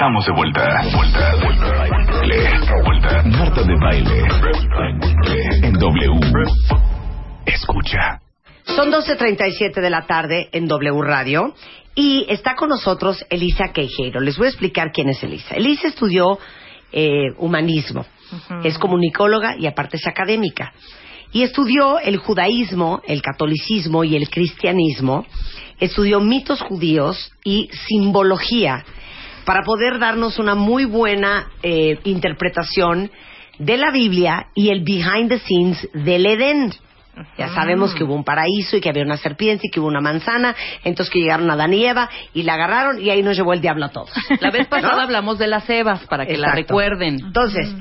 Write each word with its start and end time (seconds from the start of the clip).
Estamos 0.00 0.24
de 0.24 0.32
vuelta. 0.32 0.80
Vuelta, 0.96 1.36
vuelta, 1.44 2.72
vuelta. 2.86 3.22
Marta 3.22 3.62
de 3.62 3.74
baile. 3.76 4.22
En 5.62 5.74
W. 5.74 6.20
Escucha. 7.44 8.18
Son 8.64 8.90
12.37 8.90 9.74
de 9.74 9.90
la 9.90 10.06
tarde 10.06 10.48
en 10.52 10.68
W 10.68 11.02
Radio 11.02 11.54
y 11.94 12.24
está 12.30 12.54
con 12.54 12.70
nosotros 12.70 13.26
Elisa 13.28 13.74
Queijeiro. 13.74 14.20
Les 14.20 14.38
voy 14.38 14.46
a 14.46 14.48
explicar 14.48 14.90
quién 14.90 15.10
es 15.10 15.22
Elisa. 15.22 15.54
Elisa 15.54 15.88
estudió 15.88 16.38
eh, 16.92 17.34
humanismo, 17.36 18.06
es 18.64 18.78
comunicóloga 18.78 19.58
y 19.58 19.66
aparte 19.66 19.98
es 19.98 20.06
académica. 20.06 20.72
Y 21.30 21.42
estudió 21.42 21.98
el 21.98 22.16
judaísmo, 22.16 23.02
el 23.06 23.20
catolicismo 23.20 24.02
y 24.04 24.16
el 24.16 24.30
cristianismo. 24.30 25.26
Estudió 25.78 26.20
mitos 26.20 26.62
judíos 26.62 27.32
y 27.44 27.68
simbología 27.86 28.82
para 29.44 29.62
poder 29.62 29.98
darnos 29.98 30.38
una 30.38 30.54
muy 30.54 30.84
buena 30.84 31.50
eh, 31.62 31.98
interpretación 32.04 33.10
de 33.58 33.76
la 33.76 33.90
Biblia 33.90 34.46
y 34.54 34.70
el 34.70 34.82
behind 34.82 35.28
the 35.28 35.38
scenes 35.38 35.88
del 35.92 36.26
Edén. 36.26 36.72
Ya 37.36 37.48
sabemos 37.48 37.94
que 37.94 38.04
hubo 38.04 38.14
un 38.14 38.24
paraíso 38.24 38.76
y 38.76 38.80
que 38.80 38.88
había 38.88 39.02
una 39.02 39.16
serpiente 39.16 39.66
y 39.66 39.70
que 39.70 39.80
hubo 39.80 39.88
una 39.88 40.00
manzana, 40.00 40.54
entonces 40.84 41.12
que 41.12 41.18
llegaron 41.18 41.50
a 41.50 41.54
Adán 41.54 41.74
y 41.74 41.84
Eva 41.84 42.08
y 42.32 42.44
la 42.44 42.54
agarraron 42.54 43.02
y 43.02 43.10
ahí 43.10 43.22
nos 43.22 43.36
llevó 43.36 43.52
el 43.52 43.60
diablo 43.60 43.86
a 43.86 43.88
todos. 43.90 44.10
La 44.40 44.50
vez 44.50 44.66
pasada 44.70 45.02
hablamos 45.02 45.38
de 45.38 45.46
las 45.46 45.68
Evas 45.68 46.06
para 46.06 46.24
que 46.24 46.38
la 46.38 46.48
Exacto. 46.48 46.56
recuerden. 46.56 47.20
Entonces, 47.20 47.74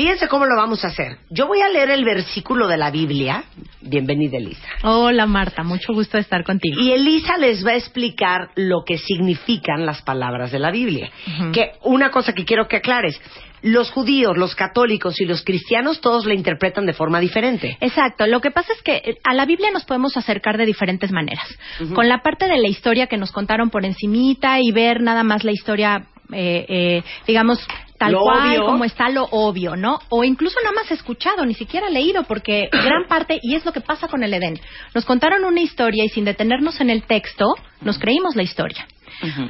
fíjense 0.00 0.28
cómo 0.28 0.46
lo 0.46 0.56
vamos 0.56 0.82
a 0.82 0.88
hacer. 0.88 1.18
Yo 1.28 1.46
voy 1.46 1.60
a 1.60 1.68
leer 1.68 1.90
el 1.90 2.06
versículo 2.06 2.68
de 2.68 2.78
la 2.78 2.90
Biblia. 2.90 3.44
Bienvenida, 3.82 4.38
Elisa. 4.38 4.66
Hola 4.82 5.26
Marta, 5.26 5.62
mucho 5.62 5.92
gusto 5.92 6.16
de 6.16 6.22
estar 6.22 6.42
contigo. 6.42 6.80
Y 6.80 6.92
Elisa 6.92 7.36
les 7.36 7.66
va 7.66 7.72
a 7.72 7.76
explicar 7.76 8.48
lo 8.54 8.82
que 8.86 8.96
significan 8.96 9.84
las 9.84 10.00
palabras 10.00 10.52
de 10.52 10.58
la 10.58 10.70
Biblia. 10.70 11.10
Que 11.52 11.72
una 11.82 12.10
cosa 12.10 12.32
que 12.32 12.46
quiero 12.46 12.66
que 12.66 12.76
aclares, 12.76 13.20
los 13.60 13.90
judíos, 13.90 14.38
los 14.38 14.54
católicos 14.54 15.20
y 15.20 15.26
los 15.26 15.44
cristianos 15.44 16.00
todos 16.00 16.24
la 16.24 16.32
interpretan 16.32 16.86
de 16.86 16.94
forma 16.94 17.20
diferente. 17.20 17.76
Exacto, 17.82 18.26
lo 18.26 18.40
que 18.40 18.50
pasa 18.50 18.72
es 18.72 18.80
que 18.80 19.02
eh, 19.04 19.18
a 19.22 19.34
la 19.34 19.44
Biblia 19.44 19.70
nos 19.70 19.84
podemos 19.84 20.16
acercar 20.16 20.56
de 20.56 20.64
diferentes 20.64 21.12
maneras. 21.12 21.46
Con 21.94 22.08
la 22.08 22.22
parte 22.22 22.48
de 22.48 22.56
la 22.56 22.68
historia 22.68 23.06
que 23.06 23.18
nos 23.18 23.32
contaron 23.32 23.68
por 23.68 23.84
encimita 23.84 24.60
y 24.62 24.72
ver 24.72 25.02
nada 25.02 25.24
más 25.24 25.44
la 25.44 25.52
historia, 25.52 26.06
eh, 26.32 26.64
eh, 26.68 27.02
digamos, 27.26 27.58
tal 28.00 28.12
Lo 28.12 28.20
cual, 28.22 28.56
obvio. 28.56 28.64
como 28.64 28.84
está 28.86 29.10
lo 29.10 29.24
obvio, 29.24 29.76
¿no? 29.76 29.98
O 30.08 30.24
incluso 30.24 30.56
nada 30.64 30.74
más 30.74 30.90
escuchado, 30.90 31.44
ni 31.44 31.52
siquiera 31.52 31.90
leído, 31.90 32.24
porque 32.24 32.70
gran 32.72 33.06
parte, 33.06 33.38
y 33.42 33.54
es 33.54 33.64
lo 33.66 33.72
que 33.72 33.82
pasa 33.82 34.08
con 34.08 34.24
el 34.24 34.32
Edén, 34.32 34.58
nos 34.94 35.04
contaron 35.04 35.44
una 35.44 35.60
historia 35.60 36.02
y 36.02 36.08
sin 36.08 36.24
detenernos 36.24 36.80
en 36.80 36.88
el 36.88 37.02
texto, 37.02 37.44
nos 37.82 37.98
creímos 37.98 38.36
la 38.36 38.42
historia. 38.42 38.86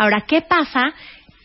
Ahora, 0.00 0.24
¿qué 0.26 0.40
pasa? 0.40 0.92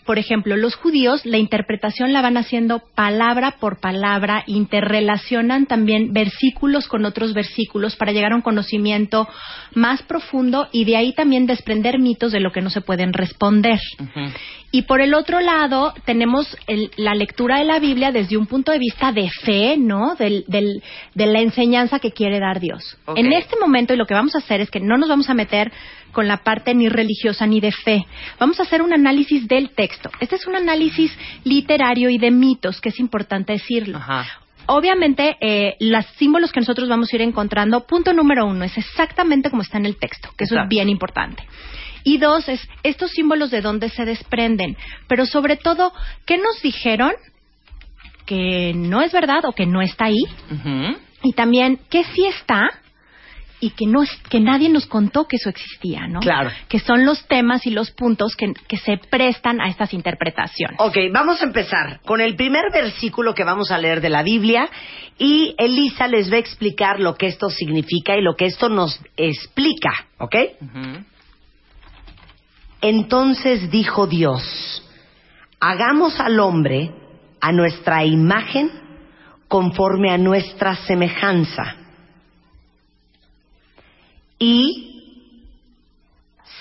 Por 0.06 0.20
ejemplo, 0.20 0.56
los 0.56 0.76
judíos 0.76 1.26
la 1.26 1.38
interpretación 1.38 2.14
la 2.14 2.22
van 2.22 2.38
haciendo 2.38 2.82
palabra 2.96 3.56
por 3.60 3.80
palabra, 3.80 4.44
interrelacionan 4.48 5.66
también 5.66 6.14
versículos 6.14 6.88
con 6.88 7.06
otros 7.06 7.34
versículos 7.34 7.96
para 7.96 8.12
llegar 8.12 8.32
a 8.32 8.36
un 8.36 8.42
conocimiento 8.42 9.28
más 9.74 10.02
profundo 10.04 10.68
y 10.72 10.86
de 10.86 10.98
ahí 10.98 11.14
también 11.14 11.46
desprender 11.48 12.00
mitos 12.00 12.32
de 12.32 12.40
lo 12.40 12.52
que 12.52 12.62
no 12.62 12.70
se 12.70 12.82
pueden 12.82 13.14
responder. 13.14 13.80
Y 14.72 14.84
por 14.84 15.02
el 15.02 15.14
otro 15.14 15.40
lado, 15.40 15.94
tenemos 16.06 16.56
el- 16.68 16.92
la 16.98 17.16
lectura 17.16 17.60
de 17.60 17.66
la 17.66 17.80
Biblia 17.80 18.12
desde 18.12 18.36
un 18.38 18.46
punto 18.46 18.72
de 18.72 18.80
vista 18.80 19.12
de 19.12 19.30
fe, 19.30 19.78
¿no? 19.78 20.16
Del, 20.16 20.44
del- 20.48 20.84
de 21.14 21.26
la 21.28 21.40
enseñanza 21.40 22.00
que 22.00 22.12
quiere 22.12 22.40
dar 22.40 22.60
Dios. 22.60 22.98
En 23.16 23.32
este 23.34 23.56
momento, 23.60 23.94
y 23.94 23.98
lo 23.98 24.06
que 24.06 24.14
vamos 24.14 24.36
a 24.36 24.40
hacer 24.40 24.62
es 24.62 24.70
que 24.70 24.80
no 24.82 24.98
nos 24.98 25.08
vamos 25.10 25.30
a 25.30 25.34
meter 25.34 25.72
con 26.16 26.30
la 26.30 26.38
parte 26.38 26.74
ni 26.74 26.88
religiosa 26.88 27.46
ni 27.46 27.60
de 27.60 27.74
fe. 27.74 28.06
Vamos 28.40 28.58
a 28.60 28.64
hacer 28.64 28.82
un 28.82 28.94
análisis 28.94 29.48
del 29.50 29.72
texto. 29.72 30.10
Este 30.22 30.38
es 30.38 30.48
un 30.48 30.56
análisis 30.56 31.12
literario 31.44 32.10
y 32.10 32.18
de 32.18 32.32
mitos, 32.32 32.80
que 32.80 32.90
es 32.90 33.00
importante 33.00 33.52
decirlo. 33.52 33.98
Ajá. 33.98 34.26
Obviamente, 34.68 35.36
eh, 35.42 35.76
los 35.82 36.06
símbolos 36.18 36.54
que 36.54 36.62
nosotros 36.62 36.88
vamos 36.88 37.12
a 37.12 37.16
ir 37.18 37.22
encontrando, 37.22 37.86
punto 37.86 38.14
número 38.14 38.46
uno, 38.46 38.64
es 38.64 38.78
exactamente 38.78 39.50
como 39.50 39.62
está 39.62 39.78
en 39.78 39.86
el 39.86 39.98
texto, 39.98 40.30
que 40.38 40.46
eso 40.46 40.56
es 40.58 40.68
bien 40.70 40.88
importante. 40.88 41.44
Y 42.04 42.18
dos, 42.18 42.48
es 42.48 42.66
estos 42.84 43.12
símbolos 43.12 43.52
de 43.52 43.62
dónde 43.62 43.90
se 43.90 44.06
desprenden. 44.06 44.78
Pero 45.08 45.26
sobre 45.26 45.58
todo, 45.58 45.92
¿qué 46.26 46.38
nos 46.38 46.62
dijeron 46.62 47.12
que 48.26 48.74
no 48.74 49.02
es 49.02 49.12
verdad 49.12 49.44
o 49.44 49.52
que 49.52 49.66
no 49.66 49.82
está 49.82 50.06
ahí? 50.06 50.24
Y 51.24 51.34
también, 51.34 51.80
¿qué 51.90 52.06
sí 52.06 52.26
está? 52.26 52.70
Y 53.66 53.72
que, 53.72 53.88
no, 53.88 54.04
es- 54.04 54.16
que 54.30 54.40
nadie 54.40 54.70
nos 54.70 54.86
contó 54.86 55.26
que 55.28 55.38
eso 55.38 55.50
existía, 55.50 56.08
¿no? 56.08 56.20
Claro. 56.20 56.52
Que 56.70 56.78
son 56.78 57.04
los 57.04 57.26
temas 57.28 57.66
y 57.66 57.72
los 57.72 57.90
puntos 57.90 58.36
que, 58.36 58.54
que 58.68 58.78
se 58.78 58.98
prestan 59.10 59.60
a 59.60 59.70
estas 59.70 59.92
interpretaciones. 59.94 60.78
Ok, 60.80 60.96
vamos 61.12 61.42
a 61.42 61.46
empezar 61.46 62.00
con 62.06 62.22
el 62.22 62.36
primer 62.36 62.66
versículo 62.72 63.34
que 63.34 63.44
vamos 63.44 63.72
a 63.72 63.80
leer 63.80 64.02
de 64.02 64.10
la 64.10 64.22
Biblia 64.22 64.70
y 65.18 65.56
Elisa 65.58 66.08
les 66.08 66.32
va 66.32 66.36
a 66.36 66.40
explicar 66.40 67.00
lo 67.00 67.16
que 67.16 67.26
esto 67.26 67.50
significa 67.50 68.16
y 68.16 68.22
lo 68.22 68.36
que 68.36 68.46
esto 68.46 68.70
nos 68.70 69.02
explica, 69.18 69.92
¿ok? 70.20 70.36
Entonces 72.82 73.72
dijo 73.72 74.06
Dios, 74.08 74.84
hagamos 75.60 76.20
al 76.20 76.40
hombre 76.40 76.92
a 77.42 77.52
nuestra 77.52 78.06
imagen 78.06 78.70
conforme 79.48 80.12
a 80.12 80.18
nuestra 80.18 80.76
semejanza. 80.76 81.78
Y 84.40 84.92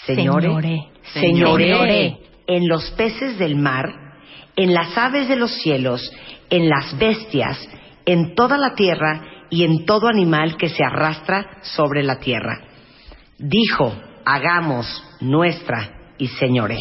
señore, 0.07 0.47
Señore. 0.49 0.89
señore, 1.13 1.65
Señore. 1.65 2.19
en 2.47 2.69
los 2.69 2.91
peces 2.93 3.39
del 3.39 3.57
mar, 3.57 3.87
en 4.57 4.75
las 4.75 4.97
aves 4.97 5.29
de 5.29 5.37
los 5.37 5.51
cielos, 5.63 6.01
en 6.51 6.69
las 6.69 6.97
bestias, 6.99 7.59
en 8.07 8.35
toda 8.35 8.59
la 8.59 8.75
tierra 8.75 9.47
y 9.51 9.65
en 9.65 9.85
todo 9.87 10.09
animal 10.09 10.57
que 10.57 10.69
se 10.69 10.85
arrastra 10.85 11.59
sobre 11.63 12.03
la 12.03 12.19
tierra. 12.19 12.61
Dijo, 13.39 13.95
hagamos 14.25 14.87
nuestra 15.21 16.13
y 16.19 16.29
señoré. 16.29 16.79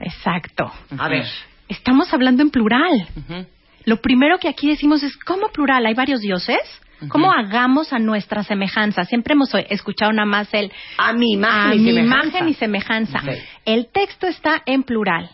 Exacto. 0.00 0.70
A 0.98 1.08
ver. 1.08 1.24
Estamos 1.68 2.12
hablando 2.12 2.42
en 2.42 2.50
plural. 2.50 3.08
Lo 3.84 3.96
primero 3.98 4.38
que 4.38 4.48
aquí 4.48 4.68
decimos 4.68 5.02
es, 5.02 5.16
¿cómo 5.16 5.48
plural? 5.48 5.86
¿Hay 5.86 5.94
varios 5.94 6.20
dioses? 6.20 6.58
¿Cómo 7.08 7.30
hagamos 7.32 7.92
a 7.92 7.98
nuestra 7.98 8.42
semejanza? 8.42 9.04
Siempre 9.04 9.34
hemos 9.34 9.50
escuchado 9.68 10.12
nada 10.12 10.26
más 10.26 10.48
el 10.52 10.72
A 10.98 11.12
mi 11.12 11.32
imagen 11.32 11.70
a 11.70 11.74
y 11.74 11.78
mi 11.78 11.90
semejanza. 11.92 12.26
imagen 12.28 12.48
y 12.48 12.54
semejanza. 12.54 13.20
El 13.64 13.88
texto 13.92 14.26
está 14.26 14.62
en 14.66 14.82
plural. 14.82 15.30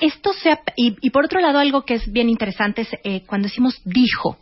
Esto 0.00 0.32
se 0.32 0.50
ap- 0.50 0.70
y, 0.76 0.96
y 1.00 1.10
por 1.10 1.24
otro 1.24 1.40
lado 1.40 1.58
algo 1.58 1.82
que 1.84 1.94
es 1.94 2.10
bien 2.12 2.28
interesante 2.28 2.82
es 2.82 2.88
eh, 3.04 3.22
cuando 3.26 3.46
decimos 3.48 3.80
dijo. 3.84 4.38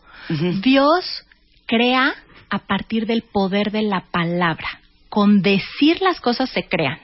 Dios 0.62 1.24
crea 1.66 2.14
a 2.50 2.58
partir 2.60 3.06
del 3.06 3.22
poder 3.22 3.70
de 3.72 3.82
la 3.82 4.04
palabra. 4.10 4.80
Con 5.08 5.42
decir 5.42 6.00
las 6.02 6.20
cosas 6.20 6.50
se 6.50 6.64
crean. 6.68 6.98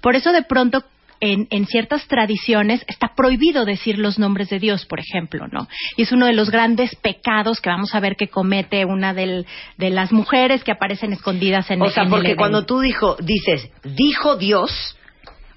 Por 0.00 0.16
eso 0.16 0.32
de 0.32 0.42
pronto 0.42 0.82
en, 1.20 1.46
en 1.50 1.66
ciertas 1.66 2.06
tradiciones 2.06 2.84
está 2.88 3.14
prohibido 3.16 3.64
decir 3.64 3.98
los 3.98 4.18
nombres 4.18 4.48
de 4.50 4.58
Dios, 4.58 4.86
por 4.86 5.00
ejemplo, 5.00 5.46
¿no? 5.50 5.66
Y 5.96 6.02
es 6.02 6.12
uno 6.12 6.26
de 6.26 6.32
los 6.32 6.50
grandes 6.50 6.94
pecados 6.96 7.60
que 7.60 7.70
vamos 7.70 7.94
a 7.94 8.00
ver 8.00 8.16
que 8.16 8.28
comete 8.28 8.84
una 8.84 9.14
del- 9.14 9.46
de 9.76 9.90
las 9.90 10.12
mujeres 10.12 10.62
que 10.64 10.72
aparecen 10.72 11.12
escondidas 11.12 11.70
en 11.70 11.82
O 11.82 11.90
sea, 11.90 12.02
en 12.04 12.08
el 12.08 12.10
porque 12.10 12.36
cuando 12.36 12.64
tú 12.66 12.80
dijo, 12.80 13.16
dices, 13.20 13.70
dijo 13.82 14.36
Dios, 14.36 14.96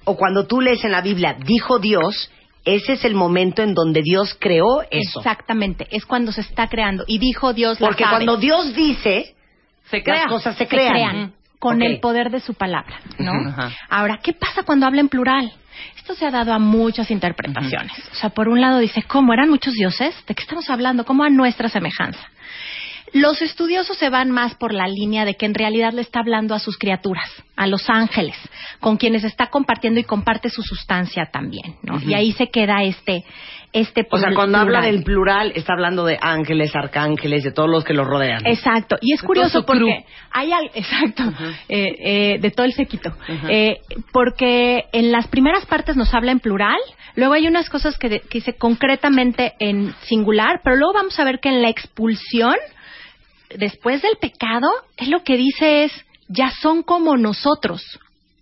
o 0.04 0.16
cuando 0.16 0.46
tú 0.46 0.60
lees 0.60 0.84
en 0.84 0.92
la 0.92 1.00
Biblia, 1.00 1.36
dijo 1.46 1.78
Dios, 1.78 2.30
ese 2.64 2.92
es 2.94 3.04
el 3.04 3.14
momento 3.14 3.62
en 3.62 3.74
donde 3.74 4.02
Dios 4.02 4.36
creó 4.38 4.82
eso. 4.90 5.20
Exactamente, 5.20 5.86
es 5.90 6.04
cuando 6.06 6.32
se 6.32 6.40
está 6.42 6.68
creando. 6.68 7.04
Y 7.06 7.18
dijo 7.18 7.52
Dios 7.52 7.80
las 7.80 7.88
Porque 7.88 8.04
aves. 8.04 8.14
cuando 8.16 8.36
Dios 8.36 8.74
dice, 8.74 9.34
Se 9.90 10.02
crea. 10.02 10.22
las 10.24 10.26
cosas 10.32 10.56
se 10.56 10.64
se 10.64 10.68
crean. 10.68 10.92
crean 10.92 11.32
con 11.62 11.80
el 11.80 12.00
poder 12.00 12.30
de 12.30 12.40
su 12.40 12.54
palabra, 12.54 12.98
¿no? 13.18 13.32
Ahora, 13.88 14.18
¿qué 14.20 14.32
pasa 14.32 14.64
cuando 14.64 14.84
habla 14.84 15.00
en 15.00 15.08
plural? 15.08 15.52
Esto 15.96 16.12
se 16.14 16.26
ha 16.26 16.30
dado 16.32 16.52
a 16.52 16.58
muchas 16.58 17.08
interpretaciones. 17.12 17.92
O 18.10 18.16
sea, 18.16 18.30
por 18.30 18.48
un 18.48 18.60
lado 18.60 18.80
dice, 18.80 19.04
¿cómo 19.04 19.32
eran 19.32 19.48
muchos 19.48 19.72
dioses? 19.74 20.12
¿De 20.26 20.34
qué 20.34 20.42
estamos 20.42 20.68
hablando? 20.70 21.04
¿Cómo 21.04 21.22
a 21.22 21.30
nuestra 21.30 21.68
semejanza? 21.68 22.18
Los 23.12 23.42
estudiosos 23.42 23.96
se 23.98 24.08
van 24.08 24.30
más 24.30 24.54
por 24.54 24.72
la 24.72 24.86
línea 24.88 25.24
de 25.24 25.34
que 25.34 25.44
en 25.46 25.54
realidad 25.54 25.92
le 25.92 26.00
está 26.00 26.20
hablando 26.20 26.54
a 26.54 26.58
sus 26.58 26.78
criaturas, 26.78 27.28
a 27.56 27.66
los 27.66 27.90
ángeles, 27.90 28.36
con 28.80 28.96
quienes 28.96 29.24
está 29.24 29.48
compartiendo 29.48 30.00
y 30.00 30.04
comparte 30.04 30.48
su 30.48 30.62
sustancia 30.62 31.26
también, 31.32 31.76
¿no? 31.82 32.00
Y 32.00 32.14
ahí 32.14 32.32
se 32.32 32.48
queda 32.48 32.82
este, 32.84 33.22
este 33.74 34.06
O 34.10 34.16
sea, 34.18 34.32
cuando 34.34 34.56
habla 34.58 34.80
del 34.80 35.02
plural, 35.04 35.52
está 35.54 35.74
hablando 35.74 36.04
de 36.06 36.18
ángeles, 36.22 36.74
arcángeles, 36.74 37.44
de 37.44 37.52
todos 37.52 37.68
los 37.68 37.84
que 37.84 37.92
los 37.92 38.06
rodean. 38.06 38.46
Exacto, 38.46 38.96
y 39.02 39.12
es 39.12 39.22
curioso 39.22 39.64
porque 39.66 40.04
hay 40.30 40.52
al- 40.52 40.70
exacto, 40.74 41.22
eh, 41.68 41.94
eh, 41.98 42.38
de 42.40 42.50
todo 42.50 42.64
el 42.64 42.72
séquito, 42.72 43.12
Eh, 43.48 43.76
porque 44.12 44.84
en 44.92 45.12
las 45.12 45.28
primeras 45.28 45.66
partes 45.66 45.96
nos 45.96 46.14
habla 46.14 46.32
en 46.32 46.40
plural, 46.40 46.78
luego 47.14 47.34
hay 47.34 47.46
unas 47.46 47.68
cosas 47.68 47.98
que, 47.98 48.08
de- 48.08 48.20
que 48.20 48.38
dice 48.38 48.54
concretamente 48.54 49.52
en 49.58 49.94
singular, 50.04 50.60
pero 50.64 50.76
luego 50.76 50.94
vamos 50.94 51.18
a 51.20 51.24
ver 51.24 51.40
que 51.40 51.50
en 51.50 51.60
la 51.60 51.68
expulsión, 51.68 52.56
después 53.58 54.02
del 54.02 54.16
pecado, 54.20 54.68
es 54.96 55.08
lo 55.08 55.22
que 55.22 55.36
dice 55.36 55.84
es, 55.84 55.92
ya 56.28 56.50
son 56.50 56.82
como 56.82 57.16
nosotros, 57.16 57.82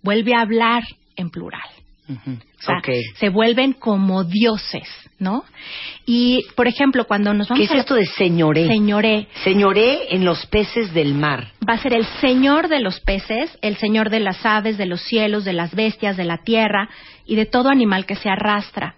vuelve 0.03 0.33
a 0.35 0.41
hablar 0.41 0.83
en 1.15 1.29
plural. 1.29 1.61
O 2.09 2.61
sea, 2.61 2.79
Ok. 2.79 2.89
se 3.19 3.29
vuelven 3.29 3.71
como 3.71 4.25
dioses, 4.25 4.87
¿no? 5.17 5.45
Y, 6.05 6.43
por 6.55 6.67
ejemplo, 6.67 7.05
cuando 7.05 7.33
nos 7.33 7.47
¿Qué 7.47 7.53
vamos 7.53 7.65
es 7.69 7.71
a 7.71 7.79
esto 7.79 7.95
de 7.95 8.05
señoré? 8.05 8.67
señoré, 8.67 9.27
Señoré 9.45 10.13
en 10.13 10.25
los 10.25 10.45
peces 10.47 10.93
del 10.93 11.13
mar. 11.13 11.53
va 11.67 11.75
a 11.75 11.77
ser 11.81 11.93
el 11.93 12.05
Señor 12.19 12.67
de 12.67 12.81
los 12.81 12.99
peces, 12.99 13.57
el 13.61 13.77
Señor 13.77 14.09
de 14.09 14.19
las 14.19 14.45
aves, 14.45 14.77
de 14.77 14.87
los 14.87 15.01
cielos, 15.03 15.45
de 15.45 15.53
las 15.53 15.73
bestias, 15.73 16.17
de 16.17 16.25
la 16.25 16.39
tierra 16.39 16.89
y 17.25 17.35
de 17.35 17.45
todo 17.45 17.69
animal 17.69 18.05
que 18.05 18.15
se 18.17 18.29
arrastra. 18.29 18.95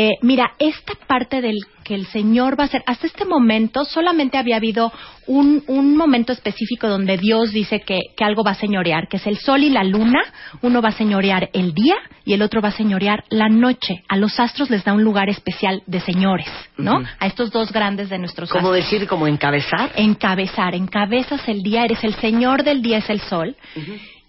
Eh, 0.00 0.12
mira, 0.22 0.52
esta 0.60 0.92
parte 1.08 1.40
del 1.40 1.56
que 1.82 1.96
el 1.96 2.06
Señor 2.06 2.56
va 2.58 2.64
a 2.64 2.68
ser, 2.68 2.84
hasta 2.86 3.08
este 3.08 3.24
momento 3.24 3.84
solamente 3.84 4.38
había 4.38 4.54
habido 4.54 4.92
un, 5.26 5.64
un 5.66 5.96
momento 5.96 6.32
específico 6.32 6.86
donde 6.86 7.16
Dios 7.16 7.50
dice 7.50 7.80
que, 7.80 7.98
que 8.16 8.24
algo 8.24 8.44
va 8.44 8.52
a 8.52 8.54
señorear, 8.54 9.08
que 9.08 9.16
es 9.16 9.26
el 9.26 9.38
sol 9.38 9.64
y 9.64 9.70
la 9.70 9.82
luna, 9.82 10.20
uno 10.62 10.80
va 10.80 10.90
a 10.90 10.92
señorear 10.92 11.50
el 11.52 11.74
día 11.74 11.96
y 12.24 12.32
el 12.32 12.42
otro 12.42 12.60
va 12.60 12.68
a 12.68 12.72
señorear 12.76 13.24
la 13.30 13.48
noche. 13.48 14.04
A 14.08 14.16
los 14.16 14.38
astros 14.38 14.70
les 14.70 14.84
da 14.84 14.92
un 14.92 15.02
lugar 15.02 15.28
especial 15.30 15.82
de 15.86 15.98
señores, 15.98 16.46
¿no? 16.76 17.02
A 17.18 17.26
estos 17.26 17.50
dos 17.50 17.72
grandes 17.72 18.08
de 18.08 18.18
nuestros 18.18 18.50
¿Cómo 18.50 18.68
astros 18.68 18.84
decir, 18.90 19.08
como 19.08 19.26
encabezar? 19.26 19.90
encabezar, 19.96 20.76
encabezas 20.76 21.48
el 21.48 21.64
día, 21.64 21.84
eres 21.84 22.04
el 22.04 22.14
señor 22.20 22.62
del 22.62 22.82
día, 22.82 22.98
es 22.98 23.10
el 23.10 23.20
sol, 23.22 23.56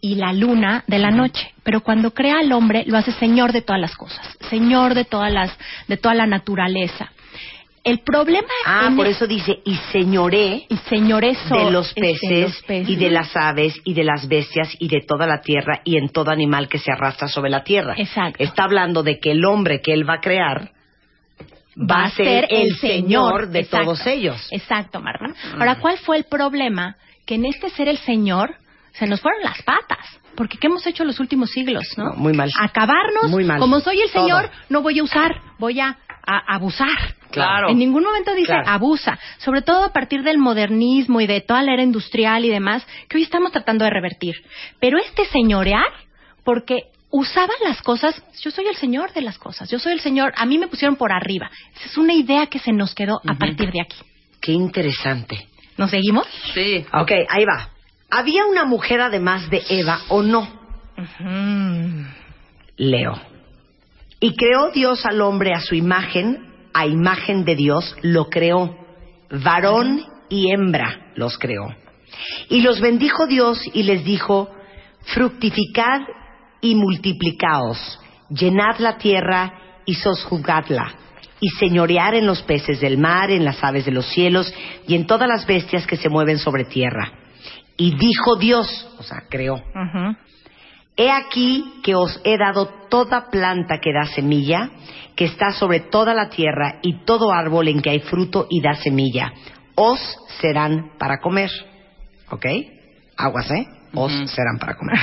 y 0.01 0.15
la 0.15 0.33
luna 0.33 0.83
de 0.87 0.99
la 0.99 1.11
noche. 1.11 1.53
Pero 1.63 1.81
cuando 1.81 2.13
crea 2.13 2.39
al 2.39 2.51
hombre, 2.51 2.83
lo 2.87 2.97
hace 2.97 3.11
señor 3.13 3.51
de 3.51 3.61
todas 3.61 3.81
las 3.81 3.95
cosas, 3.95 4.37
señor 4.49 4.93
de 4.93 5.05
todas 5.05 5.31
las, 5.31 5.51
de 5.87 5.97
toda 5.97 6.15
la 6.15 6.25
naturaleza. 6.25 7.11
El 7.83 7.99
problema 7.99 8.47
Ah, 8.65 8.91
por 8.95 9.05
el- 9.05 9.13
eso 9.13 9.25
dice, 9.25 9.59
y 9.65 9.75
señoré 9.91 10.65
y 10.69 10.75
señoreso 10.89 11.55
de 11.55 11.71
los 11.71 11.95
de 11.95 12.01
peces 12.01 12.41
los 12.41 12.61
peces. 12.63 12.89
y 12.89 12.95
de 12.97 13.09
las 13.09 13.35
aves 13.37 13.73
y 13.85 13.93
de 13.93 14.03
las 14.03 14.27
bestias 14.27 14.75
y 14.79 14.89
de 14.89 14.99
toda 15.07 15.25
la 15.25 15.39
tierra 15.41 15.81
y 15.85 15.97
en 15.97 16.09
todo 16.09 16.29
animal 16.29 16.67
que 16.67 16.77
se 16.77 16.91
arrastra 16.91 17.27
sobre 17.29 17.49
la 17.49 17.63
tierra. 17.63 17.93
Exacto. 17.97 18.43
Está 18.43 18.65
hablando 18.65 19.01
de 19.01 19.19
que 19.19 19.31
el 19.31 19.45
hombre 19.45 19.81
que 19.81 19.93
él 19.93 20.07
va 20.07 20.15
a 20.15 20.21
crear 20.21 20.71
va 21.77 22.03
a 22.03 22.09
ser 22.11 22.47
el 22.49 22.75
señor 22.77 23.47
de 23.47 23.59
Exacto. 23.59 23.85
todos 23.85 24.05
ellos. 24.07 24.47
Exacto, 24.51 24.99
Marta. 24.99 25.27
Ahora, 25.53 25.75
¿cuál 25.79 25.97
fue 25.99 26.17
el 26.17 26.25
problema? 26.25 26.97
Que 27.25 27.35
en 27.35 27.45
este 27.45 27.69
ser 27.69 27.87
el 27.87 27.97
señor 27.99 28.55
se 28.93 29.07
nos 29.07 29.21
fueron 29.21 29.41
las 29.43 29.61
patas. 29.63 29.99
Porque 30.35 30.57
¿qué 30.57 30.67
hemos 30.67 30.85
hecho 30.87 31.03
los 31.03 31.19
últimos 31.19 31.49
siglos, 31.51 31.83
no? 31.97 32.05
No, 32.05 32.13
muy 32.13 32.33
mal. 32.33 32.49
Acabarnos. 32.59 33.29
Muy 33.29 33.43
mal. 33.43 33.59
Como 33.59 33.79
soy 33.81 33.99
el 34.01 34.09
Todo. 34.11 34.23
señor, 34.23 34.49
no 34.69 34.81
voy 34.81 34.99
a 34.99 35.03
usar, 35.03 35.35
voy 35.57 35.79
a, 35.79 35.97
a 36.25 36.55
abusar. 36.55 37.15
Claro. 37.31 37.69
En 37.69 37.77
ningún 37.77 38.03
momento 38.03 38.33
dice 38.33 38.47
Claro. 38.47 38.67
abusa, 38.67 39.19
sobre 39.37 39.61
todo 39.61 39.83
a 39.83 39.93
partir 39.93 40.23
del 40.23 40.37
modernismo 40.37 41.21
y 41.21 41.27
de 41.27 41.41
toda 41.41 41.61
la 41.61 41.73
era 41.73 41.83
industrial 41.83 42.45
y 42.45 42.49
demás, 42.49 42.87
que 43.07 43.17
hoy 43.17 43.23
estamos 43.23 43.51
tratando 43.51 43.83
de 43.85 43.91
revertir. 43.91 44.35
Pero 44.79 44.97
este 44.97 45.25
señorear, 45.25 45.85
porque 46.43 46.85
usaba 47.11 47.53
las 47.63 47.81
cosas, 47.81 48.23
yo 48.41 48.49
soy 48.51 48.65
el 48.67 48.75
señor 48.75 49.13
de 49.13 49.21
las 49.21 49.37
cosas, 49.37 49.69
yo 49.69 49.77
soy 49.79 49.93
el 49.93 49.99
señor, 49.99 50.33
a 50.37 50.45
mí 50.45 50.57
me 50.57 50.67
pusieron 50.67 50.95
por 50.95 51.11
arriba. 51.11 51.51
Esa 51.75 51.85
es 51.85 51.97
una 51.97 52.13
idea 52.13 52.47
que 52.47 52.59
se 52.59 52.71
nos 52.71 52.95
quedó 52.95 53.19
a 53.27 53.35
partir 53.35 53.71
de 53.71 53.81
aquí. 53.81 53.97
Qué 54.41 54.51
interesante. 54.53 55.47
¿Nos 55.77 55.91
seguimos? 55.91 56.27
Sí. 56.53 56.85
Ok, 56.93 57.11
ahí 57.29 57.45
va. 57.45 57.69
¿Había 58.09 58.45
una 58.45 58.65
mujer 58.65 59.01
además 59.01 59.49
de 59.49 59.63
Eva 59.69 60.01
o 60.09 60.23
no? 60.23 60.47
Leo. 62.77 63.13
Y 64.19 64.35
creó 64.35 64.71
Dios 64.71 65.05
al 65.05 65.21
hombre 65.21 65.53
a 65.53 65.61
su 65.61 65.75
imagen, 65.75 66.49
a 66.73 66.85
imagen 66.85 67.45
de 67.45 67.55
Dios 67.55 67.95
lo 68.01 68.29
creó. 68.29 68.75
Varón 69.29 70.03
y 70.27 70.51
hembra 70.51 71.11
los 71.15 71.37
creó. 71.37 71.67
Y 72.49 72.61
los 72.61 72.81
bendijo 72.81 73.27
Dios 73.27 73.61
y 73.73 73.83
les 73.83 74.03
dijo, 74.03 74.49
fructificad 75.13 76.01
y 76.61 76.75
multiplicaos, 76.75 77.99
llenad 78.29 78.79
la 78.79 78.97
tierra 78.97 79.81
y 79.85 79.95
sosjugadla, 79.95 80.93
y 81.39 81.49
señorear 81.49 82.15
en 82.15 82.25
los 82.25 82.41
peces 82.41 82.81
del 82.81 82.97
mar, 82.97 83.31
en 83.31 83.45
las 83.45 83.63
aves 83.63 83.85
de 83.85 83.91
los 83.91 84.07
cielos 84.07 84.53
y 84.87 84.95
en 84.95 85.05
todas 85.05 85.27
las 85.27 85.45
bestias 85.45 85.85
que 85.85 85.97
se 85.97 86.09
mueven 86.09 86.39
sobre 86.39 86.65
tierra. 86.65 87.18
Y 87.79 87.95
dijo 87.95 88.35
Dios, 88.35 88.67
o 88.99 89.03
sea, 89.03 89.23
creó, 89.29 89.63
He 90.97 91.09
aquí 91.09 91.79
que 91.81 91.95
os 91.95 92.19
he 92.25 92.37
dado 92.37 92.67
toda 92.89 93.29
planta 93.31 93.79
que 93.79 93.93
da 93.93 94.05
semilla, 94.05 94.69
que 95.15 95.23
está 95.23 95.53
sobre 95.53 95.79
toda 95.79 96.13
la 96.13 96.27
tierra, 96.27 96.79
y 96.81 97.05
todo 97.05 97.31
árbol 97.31 97.69
en 97.69 97.81
que 97.81 97.91
hay 97.91 98.01
fruto 98.01 98.47
y 98.49 98.59
da 98.59 98.73
semilla. 98.73 99.31
Os 99.75 99.97
serán 100.41 100.97
para 100.99 101.21
comer. 101.21 101.49
¿Ok? 102.31 102.45
Aguas, 103.15 103.49
¿eh? 103.49 103.65
Os 103.93 104.11
serán 104.29 104.59
para 104.59 104.75
comer. 104.75 104.97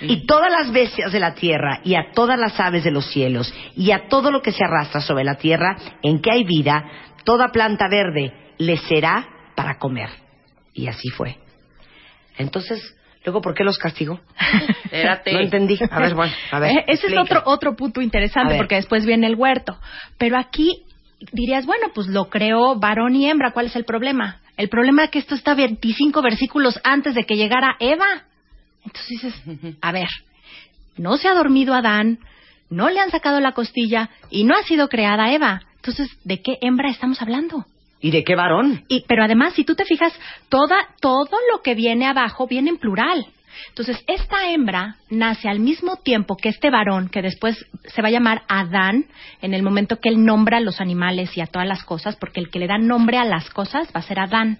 Y 0.02 0.24
todas 0.24 0.52
las 0.52 0.70
bestias 0.70 1.10
de 1.10 1.18
la 1.18 1.34
tierra, 1.34 1.80
y 1.82 1.96
a 1.96 2.12
todas 2.14 2.38
las 2.38 2.60
aves 2.60 2.84
de 2.84 2.92
los 2.92 3.10
cielos, 3.10 3.52
y 3.74 3.90
a 3.90 4.06
todo 4.06 4.30
lo 4.30 4.40
que 4.40 4.52
se 4.52 4.64
arrastra 4.64 5.00
sobre 5.00 5.24
la 5.24 5.34
tierra, 5.34 5.76
en 6.00 6.20
que 6.22 6.30
hay 6.30 6.44
vida, 6.44 6.84
toda 7.24 7.48
planta 7.48 7.88
verde 7.88 8.32
les 8.58 8.80
será 8.82 9.26
para 9.56 9.78
comer. 9.78 10.10
Y 10.74 10.86
así 10.86 11.08
fue. 11.08 11.47
Entonces, 12.38 12.80
luego, 13.24 13.42
¿por 13.42 13.54
qué 13.54 13.64
los 13.64 13.78
castigó? 13.78 14.20
Espérate. 14.84 15.32
No 15.32 15.40
entendí. 15.40 15.78
A 15.90 15.98
ver, 16.00 16.14
bueno, 16.14 16.32
a 16.50 16.58
ver. 16.60 16.78
Eh, 16.78 16.84
Ese 16.88 17.08
es 17.08 17.18
otro, 17.18 17.42
otro 17.44 17.76
punto 17.76 18.00
interesante 18.00 18.56
porque 18.56 18.76
después 18.76 19.04
viene 19.04 19.26
el 19.26 19.34
huerto. 19.34 19.78
Pero 20.16 20.38
aquí 20.38 20.84
dirías, 21.32 21.66
bueno, 21.66 21.88
pues 21.94 22.06
lo 22.06 22.30
creó 22.30 22.76
varón 22.78 23.14
y 23.16 23.28
hembra, 23.28 23.52
¿cuál 23.52 23.66
es 23.66 23.76
el 23.76 23.84
problema? 23.84 24.40
El 24.56 24.68
problema 24.68 25.04
es 25.04 25.10
que 25.10 25.18
esto 25.18 25.34
está 25.34 25.54
25 25.54 26.22
versículos 26.22 26.80
antes 26.84 27.14
de 27.14 27.24
que 27.24 27.36
llegara 27.36 27.76
Eva. 27.80 28.06
Entonces 28.84 29.08
dices, 29.08 29.76
a 29.80 29.92
ver, 29.92 30.08
no 30.96 31.16
se 31.16 31.28
ha 31.28 31.34
dormido 31.34 31.74
Adán, 31.74 32.18
no 32.70 32.88
le 32.88 33.00
han 33.00 33.10
sacado 33.10 33.40
la 33.40 33.52
costilla 33.52 34.10
y 34.30 34.44
no 34.44 34.54
ha 34.56 34.62
sido 34.62 34.88
creada 34.88 35.32
Eva. 35.32 35.62
Entonces, 35.76 36.10
¿de 36.24 36.42
qué 36.42 36.58
hembra 36.60 36.90
estamos 36.90 37.22
hablando? 37.22 37.64
¿Y 38.00 38.10
de 38.10 38.24
qué 38.24 38.36
varón? 38.36 38.84
Y, 38.88 39.04
pero 39.08 39.24
además, 39.24 39.54
si 39.54 39.64
tú 39.64 39.74
te 39.74 39.84
fijas, 39.84 40.12
toda, 40.48 40.76
todo 41.00 41.36
lo 41.52 41.62
que 41.62 41.74
viene 41.74 42.06
abajo 42.06 42.46
viene 42.46 42.70
en 42.70 42.78
plural. 42.78 43.26
Entonces, 43.70 44.02
esta 44.06 44.50
hembra 44.50 44.96
nace 45.10 45.48
al 45.48 45.60
mismo 45.60 45.96
tiempo 45.96 46.36
que 46.36 46.48
este 46.48 46.70
varón, 46.70 47.08
que 47.08 47.22
después 47.22 47.56
se 47.84 48.02
va 48.02 48.08
a 48.08 48.12
llamar 48.12 48.42
Adán, 48.48 49.06
en 49.42 49.54
el 49.54 49.62
momento 49.62 49.98
que 50.00 50.08
él 50.08 50.24
nombra 50.24 50.58
a 50.58 50.60
los 50.60 50.80
animales 50.80 51.36
y 51.36 51.40
a 51.40 51.46
todas 51.46 51.66
las 51.66 51.82
cosas, 51.82 52.16
porque 52.16 52.40
el 52.40 52.50
que 52.50 52.58
le 52.58 52.66
da 52.66 52.78
nombre 52.78 53.18
a 53.18 53.24
las 53.24 53.50
cosas 53.50 53.88
va 53.88 54.00
a 54.00 54.02
ser 54.02 54.20
Adán. 54.20 54.58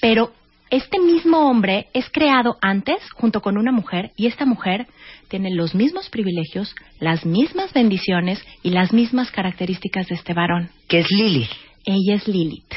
Pero 0.00 0.32
este 0.70 0.98
mismo 0.98 1.50
hombre 1.50 1.88
es 1.92 2.08
creado 2.10 2.56
antes 2.62 2.96
junto 3.12 3.42
con 3.42 3.58
una 3.58 3.72
mujer 3.72 4.12
y 4.16 4.26
esta 4.26 4.46
mujer 4.46 4.86
tiene 5.28 5.54
los 5.54 5.74
mismos 5.74 6.08
privilegios, 6.08 6.74
las 6.98 7.26
mismas 7.26 7.74
bendiciones 7.74 8.42
y 8.62 8.70
las 8.70 8.92
mismas 8.92 9.30
características 9.30 10.08
de 10.08 10.14
este 10.14 10.32
varón. 10.32 10.70
Que 10.88 11.00
es 11.00 11.10
Lili. 11.10 11.46
Ella 11.84 12.14
es 12.14 12.28
Lilith. 12.28 12.72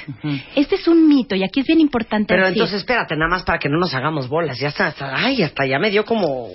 Este 0.56 0.76
es 0.76 0.88
un 0.88 1.08
mito 1.08 1.36
y 1.36 1.44
aquí 1.44 1.60
es 1.60 1.68
bien 1.68 1.80
importante 1.80 2.34
Pero 2.34 2.48
decir- 2.48 2.54
entonces, 2.58 2.78
espérate, 2.80 3.16
nada 3.16 3.30
más 3.30 3.44
para 3.44 3.60
que 3.60 3.70
no 3.70 3.78
nos 3.78 3.94
hagamos 3.94 4.28
bolas. 4.28 4.60
Ya 4.60 4.70
está, 4.70 4.88
está- 4.90 5.14
ay, 5.16 5.44
hasta 5.44 5.66
ya 5.66 5.78
me 5.78 5.92
dio 5.92 6.06
como... 6.06 6.48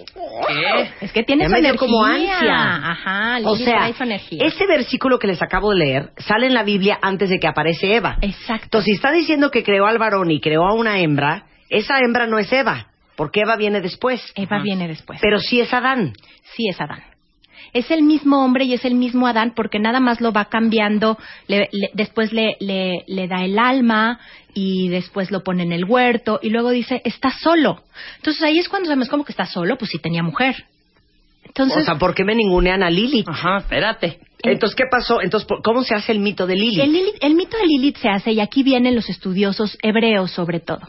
¿Qué? 0.48 0.90
es 1.00 1.12
que 1.12 1.22
tiene 1.22 1.46
su 1.48 1.54
energía. 1.54 1.78
como 1.78 2.04
ansia. 2.04 2.76
Ajá, 2.90 3.38
O 3.44 3.54
Lilith 3.54 3.68
sea, 3.68 3.92
su 3.92 4.02
energía. 4.02 4.44
ese 4.44 4.66
versículo 4.66 5.18
que 5.18 5.28
les 5.28 5.40
acabo 5.42 5.70
de 5.70 5.76
leer 5.76 6.10
sale 6.18 6.46
en 6.46 6.54
la 6.54 6.64
Biblia 6.64 6.98
antes 7.02 7.30
de 7.30 7.38
que 7.38 7.46
aparece 7.46 7.94
Eva. 7.94 8.18
Exacto. 8.20 8.64
Entonces, 8.64 8.86
si 8.86 8.92
está 8.92 9.12
diciendo 9.12 9.50
que 9.50 9.62
creó 9.62 9.86
al 9.86 9.98
varón 9.98 10.30
y 10.30 10.40
creó 10.40 10.66
a 10.66 10.74
una 10.74 10.98
hembra, 10.98 11.46
esa 11.68 11.98
hembra 12.00 12.26
no 12.26 12.38
es 12.38 12.52
Eva, 12.52 12.88
porque 13.16 13.40
Eva 13.42 13.56
viene 13.56 13.80
después. 13.80 14.20
Eva 14.34 14.60
viene 14.62 14.88
después. 14.88 15.20
Pero 15.22 15.38
sí 15.38 15.60
es 15.60 15.72
Adán. 15.72 16.14
sí 16.56 16.68
es 16.68 16.80
Adán. 16.80 17.02
Es 17.72 17.90
el 17.90 18.02
mismo 18.02 18.44
hombre 18.44 18.64
y 18.64 18.74
es 18.74 18.84
el 18.84 18.94
mismo 18.94 19.26
Adán 19.26 19.52
porque 19.54 19.78
nada 19.78 20.00
más 20.00 20.20
lo 20.20 20.32
va 20.32 20.46
cambiando, 20.46 21.18
le- 21.46 21.68
le- 21.72 21.90
después 21.94 22.32
le, 22.32 22.56
le, 22.60 23.04
le 23.06 23.28
da 23.28 23.44
el 23.44 23.58
alma 23.58 24.18
y 24.54 24.88
después 24.88 25.30
lo 25.30 25.42
pone 25.42 25.62
en 25.62 25.72
el 25.72 25.84
huerto 25.84 26.40
y 26.42 26.50
luego 26.50 26.70
dice, 26.70 27.00
está 27.04 27.30
solo. 27.30 27.82
Entonces 28.16 28.42
ahí 28.42 28.58
es 28.58 28.68
cuando 28.68 28.86
sabemos 28.88 29.08
cómo 29.08 29.24
que 29.24 29.32
está 29.32 29.46
solo, 29.46 29.76
pues 29.78 29.90
sí 29.90 29.98
tenía 29.98 30.22
mujer. 30.22 30.64
Entonces, 31.44 31.78
o 31.78 31.84
sea, 31.84 31.98
¿por 31.98 32.14
qué 32.14 32.24
me 32.24 32.34
ningunean 32.34 32.82
a 32.82 32.90
Lili? 32.90 33.24
Ajá, 33.26 33.58
espérate. 33.58 34.20
Entonces, 34.42 34.74
¿qué 34.76 34.84
pasó? 34.90 35.20
Entonces, 35.22 35.46
¿por- 35.46 35.62
¿cómo 35.62 35.82
se 35.84 35.94
hace 35.94 36.12
el 36.12 36.18
mito 36.20 36.46
de 36.46 36.56
Lilith? 36.56 36.80
El, 36.80 36.92
Lilith- 36.92 37.18
el 37.20 37.34
mito 37.34 37.56
de 37.56 37.66
Lilith 37.66 37.96
se 37.98 38.08
hace, 38.08 38.32
y 38.32 38.40
aquí 38.40 38.62
vienen 38.62 38.94
los 38.94 39.08
estudiosos 39.10 39.76
hebreos 39.82 40.30
sobre 40.30 40.60
todo. 40.60 40.80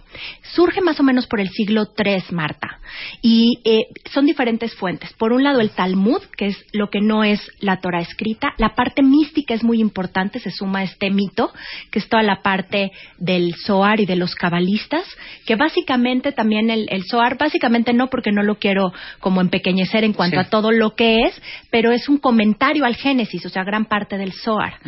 Surge 0.54 0.82
más 0.82 1.00
o 1.00 1.04
menos 1.04 1.28
por 1.28 1.40
el 1.40 1.50
siglo 1.50 1.88
III, 1.98 2.24
Marta. 2.32 2.80
Y 3.22 3.60
eh, 3.66 3.80
son 4.12 4.26
diferentes 4.26 4.74
fuentes. 4.76 5.14
Por 5.14 5.34
un 5.34 5.44
lado, 5.44 5.60
el 5.62 5.72
Talmud, 5.72 6.22
que 6.38 6.48
es 6.48 6.66
lo 6.74 6.90
que 6.90 7.02
no 7.02 7.24
es 7.24 7.42
la 7.60 7.80
Torah 7.80 8.02
escrita. 8.02 8.50
La 8.58 8.76
parte 8.76 9.02
mística 9.04 9.54
es 9.54 9.64
muy 9.64 9.80
importante, 9.80 10.40
se 10.40 10.52
suma 10.52 10.80
a 10.80 10.84
este 10.84 11.10
mito, 11.10 11.52
que 11.92 12.00
es 12.00 12.08
toda 12.10 12.24
la 12.24 12.42
parte 12.42 12.92
del 13.18 13.54
Zohar 13.66 14.00
y 14.00 14.06
de 14.06 14.16
los 14.16 14.36
cabalistas, 14.36 15.06
que 15.46 15.56
básicamente 15.56 16.32
también 16.32 16.70
el, 16.70 16.88
el 16.90 17.04
Zohar, 17.06 17.38
básicamente 17.38 17.94
no 17.94 18.10
porque 18.10 18.32
no 18.32 18.44
lo 18.44 18.56
quiero 18.56 18.92
como 19.20 19.42
empequeñecer 19.42 20.04
en 20.04 20.14
cuanto 20.14 20.32
Sí. 20.40 20.46
a 20.46 20.50
todo 20.50 20.72
lo 20.72 20.96
que 20.96 21.24
es, 21.24 21.42
pero 21.70 21.92
es 21.92 22.08
un 22.08 22.18
comentario 22.18 22.86
al 22.86 22.96
Génesis, 22.96 23.41
o 23.46 23.50
sea, 23.50 23.64
gran 23.64 23.86
parte 23.86 24.18
del 24.18 24.34
Zohar. 24.34 24.80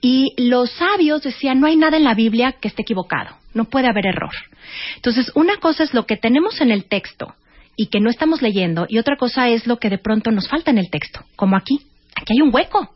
Y 0.00 0.34
los 0.36 0.70
sabios 0.72 1.22
decían, 1.22 1.60
no 1.60 1.66
hay 1.66 1.76
nada 1.76 1.96
en 1.96 2.04
la 2.04 2.14
Biblia 2.14 2.52
que 2.52 2.68
esté 2.68 2.82
equivocado, 2.82 3.36
no 3.54 3.64
puede 3.64 3.88
haber 3.88 4.06
error. 4.06 4.32
Entonces, 4.96 5.30
una 5.34 5.56
cosa 5.56 5.84
es 5.84 5.94
lo 5.94 6.06
que 6.06 6.16
tenemos 6.16 6.60
en 6.60 6.70
el 6.70 6.84
texto 6.84 7.34
y 7.76 7.86
que 7.86 8.00
no 8.00 8.10
estamos 8.10 8.42
leyendo, 8.42 8.86
y 8.88 8.98
otra 8.98 9.16
cosa 9.16 9.48
es 9.48 9.66
lo 9.66 9.78
que 9.78 9.88
de 9.88 9.98
pronto 9.98 10.30
nos 10.30 10.48
falta 10.48 10.70
en 10.70 10.78
el 10.78 10.90
texto, 10.90 11.24
como 11.36 11.56
aquí. 11.56 11.80
Aquí 12.14 12.34
hay 12.34 12.42
un 12.42 12.54
hueco. 12.54 12.94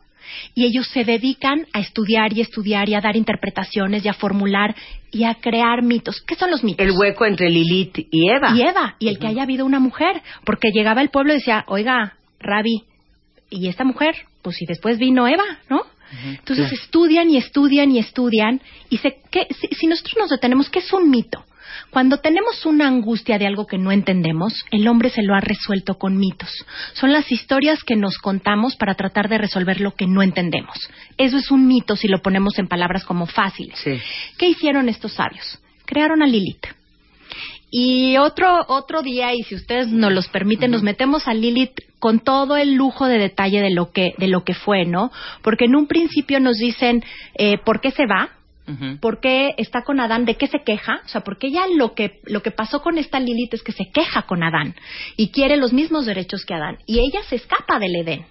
Y 0.53 0.65
ellos 0.65 0.87
se 0.87 1.03
dedican 1.03 1.67
a 1.73 1.79
estudiar 1.79 2.33
y 2.33 2.41
estudiar 2.41 2.89
y 2.89 2.95
a 2.95 3.01
dar 3.01 3.15
interpretaciones 3.15 4.03
y 4.03 4.09
a 4.09 4.13
formular 4.13 4.75
y 5.11 5.23
a 5.23 5.35
crear 5.35 5.83
mitos. 5.83 6.21
¿Qué 6.21 6.35
son 6.35 6.51
los 6.51 6.63
mitos? 6.63 6.85
El 6.85 6.93
hueco 6.97 7.25
entre 7.25 7.49
Lilith 7.49 8.07
y 8.11 8.29
Eva. 8.29 8.51
y 8.55 8.61
Eva, 8.61 8.95
y 8.99 9.07
el 9.07 9.19
que 9.19 9.27
haya 9.27 9.43
habido 9.43 9.65
una 9.65 9.79
mujer, 9.79 10.21
porque 10.43 10.71
llegaba 10.71 11.01
el 11.01 11.09
pueblo 11.09 11.33
y 11.33 11.37
decía, 11.37 11.63
oiga, 11.67 12.15
Rabi, 12.39 12.83
y 13.49 13.67
esta 13.67 13.83
mujer, 13.83 14.15
pues 14.45 14.57
si 14.57 14.65
después 14.65 14.99
vino 14.99 15.27
Eva, 15.27 15.43
¿no? 15.69 15.81
Entonces 16.23 16.71
estudian 16.71 17.29
y 17.31 17.37
estudian 17.37 17.89
y 17.91 17.97
estudian, 17.99 18.61
y 18.91 18.99
se, 18.99 19.17
¿qué- 19.31 19.47
si, 19.59 19.67
si 19.75 19.87
nosotros 19.87 20.15
nos 20.19 20.29
detenemos, 20.29 20.69
¿qué 20.69 20.79
es 20.79 20.93
un 20.93 21.09
mito? 21.09 21.43
Cuando 21.89 22.19
tenemos 22.19 22.63
una 22.65 22.87
angustia 22.87 23.39
de 23.39 23.47
algo 23.47 23.65
que 23.65 23.79
no 23.79 23.91
entendemos, 23.91 24.53
el 24.71 24.87
hombre 24.87 25.09
se 25.09 25.23
lo 25.23 25.33
ha 25.33 25.39
resuelto 25.41 25.95
con 25.97 26.15
mitos. 26.17 26.49
Son 26.93 27.11
las 27.11 27.31
historias 27.31 27.83
que 27.83 27.95
nos 27.95 28.17
contamos 28.19 28.75
para 28.75 28.93
tratar 28.93 29.27
de 29.29 29.39
resolver 29.39 29.81
lo 29.81 29.95
que 29.95 30.05
no 30.05 30.21
entendemos. 30.21 30.77
Eso 31.17 31.37
es 31.37 31.49
un 31.51 31.67
mito 31.67 31.95
si 31.95 32.07
lo 32.07 32.21
ponemos 32.21 32.59
en 32.59 32.67
palabras 32.67 33.03
como 33.03 33.25
fáciles. 33.25 33.77
Sí. 33.79 33.97
¿Qué 34.37 34.47
hicieron 34.47 34.87
estos 34.89 35.13
sabios? 35.13 35.59
Crearon 35.85 36.21
a 36.21 36.27
Lilith. 36.27 36.65
Y 37.77 38.15
otro, 38.15 38.63
otro 38.69 39.01
día, 39.01 39.33
y 39.33 39.43
si 39.43 39.53
ustedes 39.53 39.89
nos 39.89 40.13
los 40.13 40.29
permiten, 40.29 40.71
nos 40.71 40.81
metemos 40.81 41.27
a 41.27 41.33
Lilith 41.33 41.77
con 41.99 42.21
todo 42.21 42.55
el 42.55 42.75
lujo 42.75 43.05
de 43.05 43.17
detalle 43.17 43.59
de 43.59 43.69
lo 43.69 43.91
que, 43.91 44.13
de 44.17 44.29
lo 44.29 44.45
que 44.45 44.53
fue, 44.53 44.85
¿no? 44.85 45.11
Porque 45.41 45.65
en 45.65 45.75
un 45.75 45.85
principio 45.85 46.39
nos 46.39 46.55
dicen 46.55 47.03
eh, 47.37 47.57
por 47.57 47.81
qué 47.81 47.91
se 47.91 48.05
va, 48.05 48.29
por 49.01 49.19
qué 49.19 49.55
está 49.57 49.83
con 49.83 49.99
Adán, 49.99 50.23
de 50.23 50.37
qué 50.37 50.47
se 50.47 50.63
queja, 50.63 51.01
o 51.03 51.07
sea, 51.09 51.19
porque 51.19 51.47
ella 51.47 51.63
lo 51.75 51.93
que, 51.93 52.21
lo 52.23 52.41
que 52.41 52.51
pasó 52.51 52.81
con 52.81 52.97
esta 52.97 53.19
Lilith 53.19 53.55
es 53.55 53.61
que 53.61 53.73
se 53.73 53.91
queja 53.91 54.21
con 54.21 54.41
Adán 54.41 54.73
y 55.17 55.31
quiere 55.31 55.57
los 55.57 55.73
mismos 55.73 56.05
derechos 56.05 56.45
que 56.45 56.53
Adán. 56.53 56.77
Y 56.85 56.99
ella 56.99 57.23
se 57.27 57.35
escapa 57.35 57.77
del 57.77 57.93
Edén. 57.97 58.25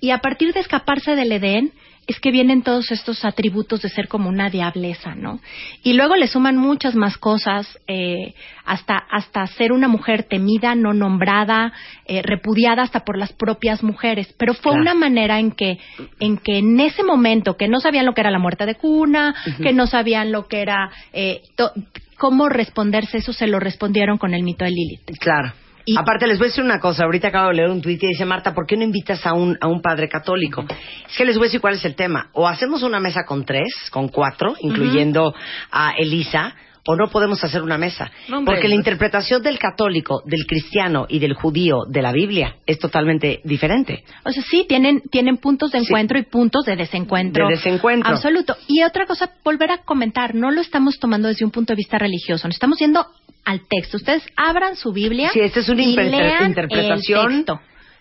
Y 0.00 0.08
a 0.08 0.18
partir 0.18 0.54
de 0.54 0.60
escaparse 0.60 1.14
del 1.14 1.32
Edén, 1.32 1.74
es 2.06 2.20
que 2.20 2.30
vienen 2.30 2.62
todos 2.62 2.92
estos 2.92 3.24
atributos 3.24 3.82
de 3.82 3.88
ser 3.88 4.06
como 4.06 4.28
una 4.28 4.48
diableza, 4.48 5.14
¿no? 5.16 5.40
Y 5.82 5.94
luego 5.94 6.14
le 6.14 6.28
suman 6.28 6.56
muchas 6.56 6.94
más 6.94 7.16
cosas, 7.18 7.66
eh, 7.88 8.34
hasta, 8.64 8.96
hasta 8.96 9.46
ser 9.48 9.72
una 9.72 9.88
mujer 9.88 10.22
temida, 10.22 10.74
no 10.76 10.92
nombrada, 10.92 11.72
eh, 12.06 12.22
repudiada 12.22 12.82
hasta 12.82 13.00
por 13.04 13.18
las 13.18 13.32
propias 13.32 13.82
mujeres. 13.82 14.32
Pero 14.38 14.54
fue 14.54 14.72
Claro. 14.72 14.82
una 14.82 14.94
manera 14.94 15.40
en 15.40 15.50
que, 15.50 15.78
en 16.20 16.36
que 16.38 16.58
en 16.58 16.78
ese 16.78 17.02
momento, 17.02 17.56
que 17.56 17.66
no 17.68 17.80
sabían 17.80 18.06
lo 18.06 18.14
que 18.14 18.20
era 18.20 18.30
la 18.30 18.38
muerte 18.38 18.66
de 18.66 18.76
cuna, 18.76 19.34
que 19.62 19.72
no 19.72 19.86
sabían 19.86 20.30
lo 20.30 20.46
que 20.46 20.60
era, 20.60 20.90
eh, 21.12 21.42
to- 21.56 21.72
cómo 22.18 22.48
responderse, 22.48 23.18
eso 23.18 23.32
se 23.32 23.46
lo 23.48 23.58
respondieron 23.58 24.16
con 24.16 24.32
el 24.32 24.42
mito 24.44 24.64
de 24.64 24.70
Lilith. 24.70 25.18
Claro. 25.18 25.52
Y- 25.86 25.96
Aparte, 25.96 26.26
les 26.26 26.36
voy 26.38 26.46
a 26.46 26.48
decir 26.48 26.64
una 26.64 26.80
cosa. 26.80 27.04
Ahorita 27.04 27.28
acabo 27.28 27.48
de 27.48 27.54
leer 27.54 27.70
un 27.70 27.80
tuit 27.80 28.02
y 28.02 28.08
dice, 28.08 28.24
Marta, 28.24 28.52
¿por 28.52 28.66
qué 28.66 28.76
no 28.76 28.82
invitas 28.82 29.24
a 29.24 29.32
un, 29.32 29.56
a 29.60 29.68
un 29.68 29.80
padre 29.80 30.08
católico? 30.08 30.64
Es 31.08 31.16
que 31.16 31.24
les 31.24 31.36
voy 31.36 31.44
a 31.44 31.48
decir 31.48 31.60
cuál 31.60 31.74
es 31.74 31.84
el 31.84 31.94
tema. 31.94 32.28
O 32.32 32.46
hacemos 32.48 32.82
una 32.82 33.00
mesa 33.00 33.24
con 33.24 33.44
tres, 33.44 33.68
con 33.90 34.08
cuatro, 34.08 34.54
incluyendo 34.60 35.32
a 35.70 35.92
Elisa, 35.96 36.54
o 36.88 36.94
no 36.94 37.08
podemos 37.08 37.42
hacer 37.42 37.62
una 37.62 37.78
mesa. 37.78 38.10
No, 38.28 38.38
hombre. 38.38 38.54
Porque 38.54 38.68
la 38.68 38.74
interpretación 38.76 39.42
del 39.42 39.58
católico, 39.58 40.22
del 40.24 40.46
cristiano 40.46 41.06
y 41.08 41.18
del 41.18 41.34
judío 41.34 41.78
de 41.88 42.00
la 42.02 42.12
Biblia 42.12 42.56
es 42.64 42.78
totalmente 42.78 43.40
diferente. 43.44 44.04
O 44.24 44.30
sea, 44.30 44.42
sí, 44.42 44.66
tienen, 44.68 45.02
tienen 45.10 45.36
puntos 45.38 45.72
de 45.72 45.80
Sí. 45.80 45.86
encuentro 45.86 46.18
y 46.18 46.22
puntos 46.24 46.64
de 46.64 46.76
desencuentro. 46.76 47.46
De 47.48 47.54
desencuentro. 47.54 48.12
Absoluto. 48.12 48.56
Y 48.68 48.82
otra 48.84 49.04
cosa, 49.06 49.30
volver 49.44 49.70
a 49.72 49.78
comentar, 49.78 50.34
no 50.36 50.50
lo 50.52 50.60
estamos 50.60 50.98
tomando 51.00 51.26
desde 51.28 51.44
un 51.44 51.50
punto 51.50 51.72
de 51.72 51.76
vista 51.76 51.98
religioso, 51.98 52.46
nos 52.46 52.54
estamos 52.56 52.78
yendo 52.78 53.04
al 53.46 53.60
texto. 53.66 53.96
Ustedes 53.96 54.22
abran 54.36 54.76
su 54.76 54.92
Biblia. 54.92 55.30
Sí, 55.32 55.40
esta 55.40 55.60
es 55.60 55.68
una 55.70 55.82
y 55.82 55.96
lean 55.96 56.48
interpretación, 56.48 57.30
el 57.30 57.36
texto. 57.46 57.60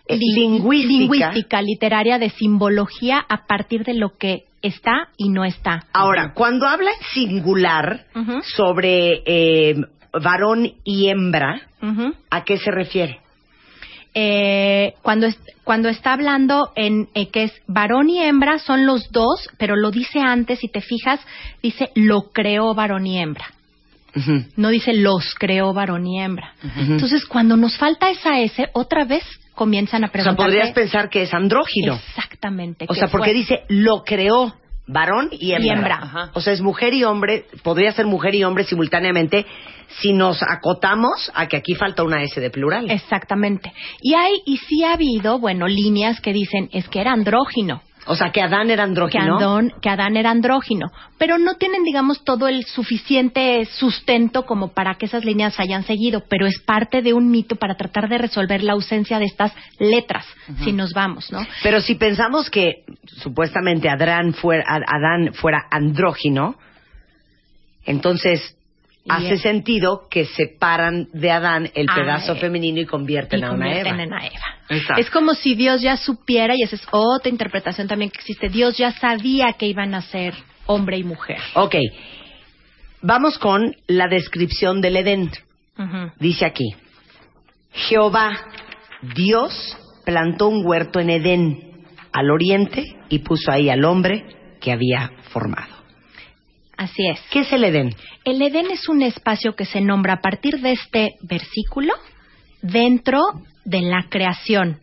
Li- 0.10 0.34
lingüística. 0.36 0.88
lingüística, 1.00 1.62
literaria, 1.62 2.20
de 2.20 2.30
simbología 2.32 3.26
a 3.30 3.46
partir 3.48 3.84
de 3.86 3.94
lo 3.94 4.18
que 4.18 4.44
está 4.62 5.08
y 5.18 5.30
no 5.30 5.46
está. 5.46 5.84
Ahora, 5.94 6.34
cuando 6.34 6.68
habla 6.68 6.92
en 6.92 7.06
singular 7.14 8.06
sobre 8.56 9.22
eh, 9.26 9.76
varón 10.22 10.74
y 10.84 11.08
hembra. 11.10 11.62
¿a 12.30 12.44
qué 12.44 12.58
se 12.58 12.72
refiere? 12.72 13.20
eh, 14.14 14.94
cuando, 15.02 15.28
es- 15.28 15.40
cuando 15.64 15.90
está 15.90 16.14
hablando 16.14 16.72
en 16.76 17.10
eh, 17.16 17.30
que 17.30 17.44
es 17.44 17.54
varón 17.68 18.10
y 18.10 18.22
hembra, 18.24 18.60
son 18.60 18.86
los 18.86 19.12
dos, 19.12 19.48
pero 19.58 19.76
lo 19.76 19.92
dice 19.92 20.20
antes, 20.20 20.60
si 20.60 20.70
te 20.70 20.82
fijas, 20.82 21.20
dice 21.62 21.90
lo 21.96 22.32
creó 22.32 22.74
varón 22.74 23.06
y 23.08 23.20
hembra. 23.20 23.46
No 24.56 24.70
dice 24.70 24.94
los 24.94 25.36
creó 25.36 25.74
varón 25.74 26.08
y 26.08 26.22
hembra. 26.22 26.54
Entonces, 26.78 27.26
cuando 27.26 27.58
nos 27.58 27.78
falta 27.78 28.10
esa 28.10 28.40
S, 28.40 28.70
otra 28.74 29.06
vez 29.06 29.24
comienzan 29.54 30.04
a 30.04 30.08
O 30.08 30.10
sea, 30.10 30.14
preguntar. 30.24 30.46
podrías 30.46 30.72
pensar 30.72 31.10
que 31.10 31.24
es 31.24 31.34
andrógino. 31.34 31.96
Exactamente. 31.96 32.86
O 32.88 32.94
¿qué 32.94 33.00
sea, 33.00 33.08
porque 33.10 33.32
fue? 33.32 33.34
dice 33.34 33.60
lo 33.70 34.04
creó 34.04 34.54
varón 34.88 35.30
y 35.32 35.52
hembra. 35.52 35.66
Y 35.66 35.70
hembra. 35.70 36.30
O 36.34 36.42
sea, 36.42 36.54
es 36.54 36.62
mujer 36.62 36.94
y 36.94 37.04
hombre, 37.04 37.46
podría 37.64 37.92
ser 37.92 38.06
mujer 38.06 38.36
y 38.36 38.44
hombre 38.44 38.64
simultáneamente 38.64 39.46
si 40.02 40.14
nos 40.14 40.42
acotamos 40.42 41.32
a 41.34 41.48
que 41.48 41.58
aquí 41.58 41.76
falta 41.76 42.04
una 42.04 42.22
S 42.24 42.40
de 42.40 42.50
plural. 42.50 42.90
Exactamente. 42.90 43.72
Y 44.02 44.14
hay, 44.16 44.42
y 44.46 44.58
sí 44.58 44.84
ha 44.84 44.94
habido, 44.94 45.40
bueno, 45.40 45.68
líneas 45.68 46.20
que 46.22 46.34
dicen 46.34 46.70
es 46.72 46.88
que 46.90 47.02
era 47.02 47.14
andrógino. 47.14 47.82
O 48.08 48.16
sea, 48.16 48.32
que 48.32 48.42
Adán 48.42 48.70
era 48.70 48.84
que 48.84 48.90
andrógino. 48.90 49.70
Que 49.82 49.90
Adán 49.90 50.16
era 50.16 50.32
andrógino, 50.32 50.92
pero 51.18 51.38
no 51.38 51.56
tienen, 51.56 51.84
digamos, 51.84 52.24
todo 52.24 52.48
el 52.48 52.64
suficiente 52.66 53.66
sustento 53.66 54.46
como 54.46 54.74
para 54.74 54.96
que 54.96 55.06
esas 55.08 55.26
líneas 55.26 55.60
hayan 55.60 55.84
seguido, 55.84 56.24
pero 56.30 56.46
es 56.46 56.60
parte 56.60 57.02
de 57.02 57.14
un 57.14 57.30
mito 57.30 57.56
para 57.56 57.76
tratar 57.76 58.08
de 58.08 58.18
resolver 58.18 58.64
la 58.64 58.74
ausencia 58.74 59.20
de 59.20 59.26
estas 59.26 59.54
letras, 59.80 60.26
si 60.64 60.72
nos 60.72 60.94
vamos, 60.94 61.32
¿no? 61.32 61.46
Pero 61.64 61.82
si 61.82 61.96
pensamos 61.96 62.50
que 62.50 62.84
supuestamente 63.08 63.90
Adán 63.90 64.34
fuera, 64.34 64.64
Adán 64.68 65.34
fuera 65.34 65.66
andrógino, 65.72 66.56
entonces 67.86 68.56
hace 69.08 69.38
sentido 69.38 70.08
que 70.10 70.26
separan 70.26 71.08
de 71.14 71.32
Adán 71.32 71.70
el 71.76 71.88
Ah, 71.90 71.96
pedazo 71.96 72.34
eh, 72.34 72.40
femenino 72.40 72.80
y 72.82 72.86
convierten 72.86 73.40
y 73.40 73.44
a 73.44 73.52
una 73.52 73.66
convierten 73.66 73.94
Eva. 74.00 74.04
en 74.04 74.14
a 74.14 74.26
Eva. 74.28 74.98
Es 74.98 75.10
como 75.12 75.34
si 75.34 75.54
Dios 75.56 75.82
ya 75.82 75.96
supiera, 75.98 76.56
y 76.56 76.64
esa 76.64 76.76
es 76.76 76.88
otra 76.92 77.30
interpretación 77.30 77.88
también 77.88 78.10
que 78.12 78.18
existe, 78.20 78.50
Dios 78.50 78.78
ya 78.78 78.92
sabía 78.92 79.54
que 79.54 79.68
iban 79.68 79.94
a 79.94 80.02
ser 80.02 80.34
hombre 80.66 80.98
y 80.98 81.04
mujer. 81.04 81.38
Ok, 81.54 81.76
vamos 83.02 83.38
con 83.38 83.76
la 83.88 84.08
descripción 84.08 84.82
del 84.82 84.98
Edén. 84.98 85.32
Dice 86.20 86.46
aquí, 86.46 86.74
Jehová, 87.74 88.32
Dios, 89.16 89.78
plantó 90.06 90.48
un 90.48 90.66
huerto 90.66 91.00
en 91.00 91.10
Edén, 91.10 91.84
al 92.12 92.32
oriente, 92.32 92.84
y 93.10 93.20
puso 93.20 93.52
ahí 93.52 93.70
al 93.70 93.84
hombre 93.86 94.24
que 94.62 94.72
había 94.72 95.12
formado. 95.32 95.75
Así 96.78 97.08
es. 97.08 97.20
¿Qué 97.32 97.40
es 97.40 97.52
el 97.54 97.64
Edén? 97.64 97.96
El 98.26 98.42
Edén 98.42 98.70
es 98.72 98.90
un 98.90 99.02
espacio 99.02 99.56
que 99.56 99.66
se 99.66 99.82
nombra 99.82 100.14
a 100.14 100.22
partir 100.22 100.60
de 100.62 100.72
este 100.74 101.12
versículo 101.22 101.94
dentro 102.62 103.20
de 103.64 103.82
la 103.82 104.06
creación. 104.10 104.80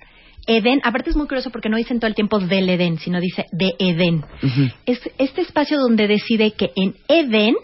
Edén, 0.47 0.81
aparte 0.83 1.11
es 1.11 1.17
muy 1.17 1.27
curioso 1.29 1.51
porque 1.51 1.69
no 1.69 1.77
dicen 1.77 2.01
todo 2.01 2.09
el 2.09 2.15
tiempo 2.15 2.39
del 2.41 2.69
Edén, 2.69 2.99
sino 2.99 3.21
dice 3.21 3.47
de 3.53 3.75
Edén. 3.79 4.25
Es 4.87 5.01
este 5.19 5.43
espacio 5.43 5.79
donde 5.79 6.09
decide 6.09 6.53
que 6.53 6.73
en 6.75 6.97
Edén, 7.09 7.55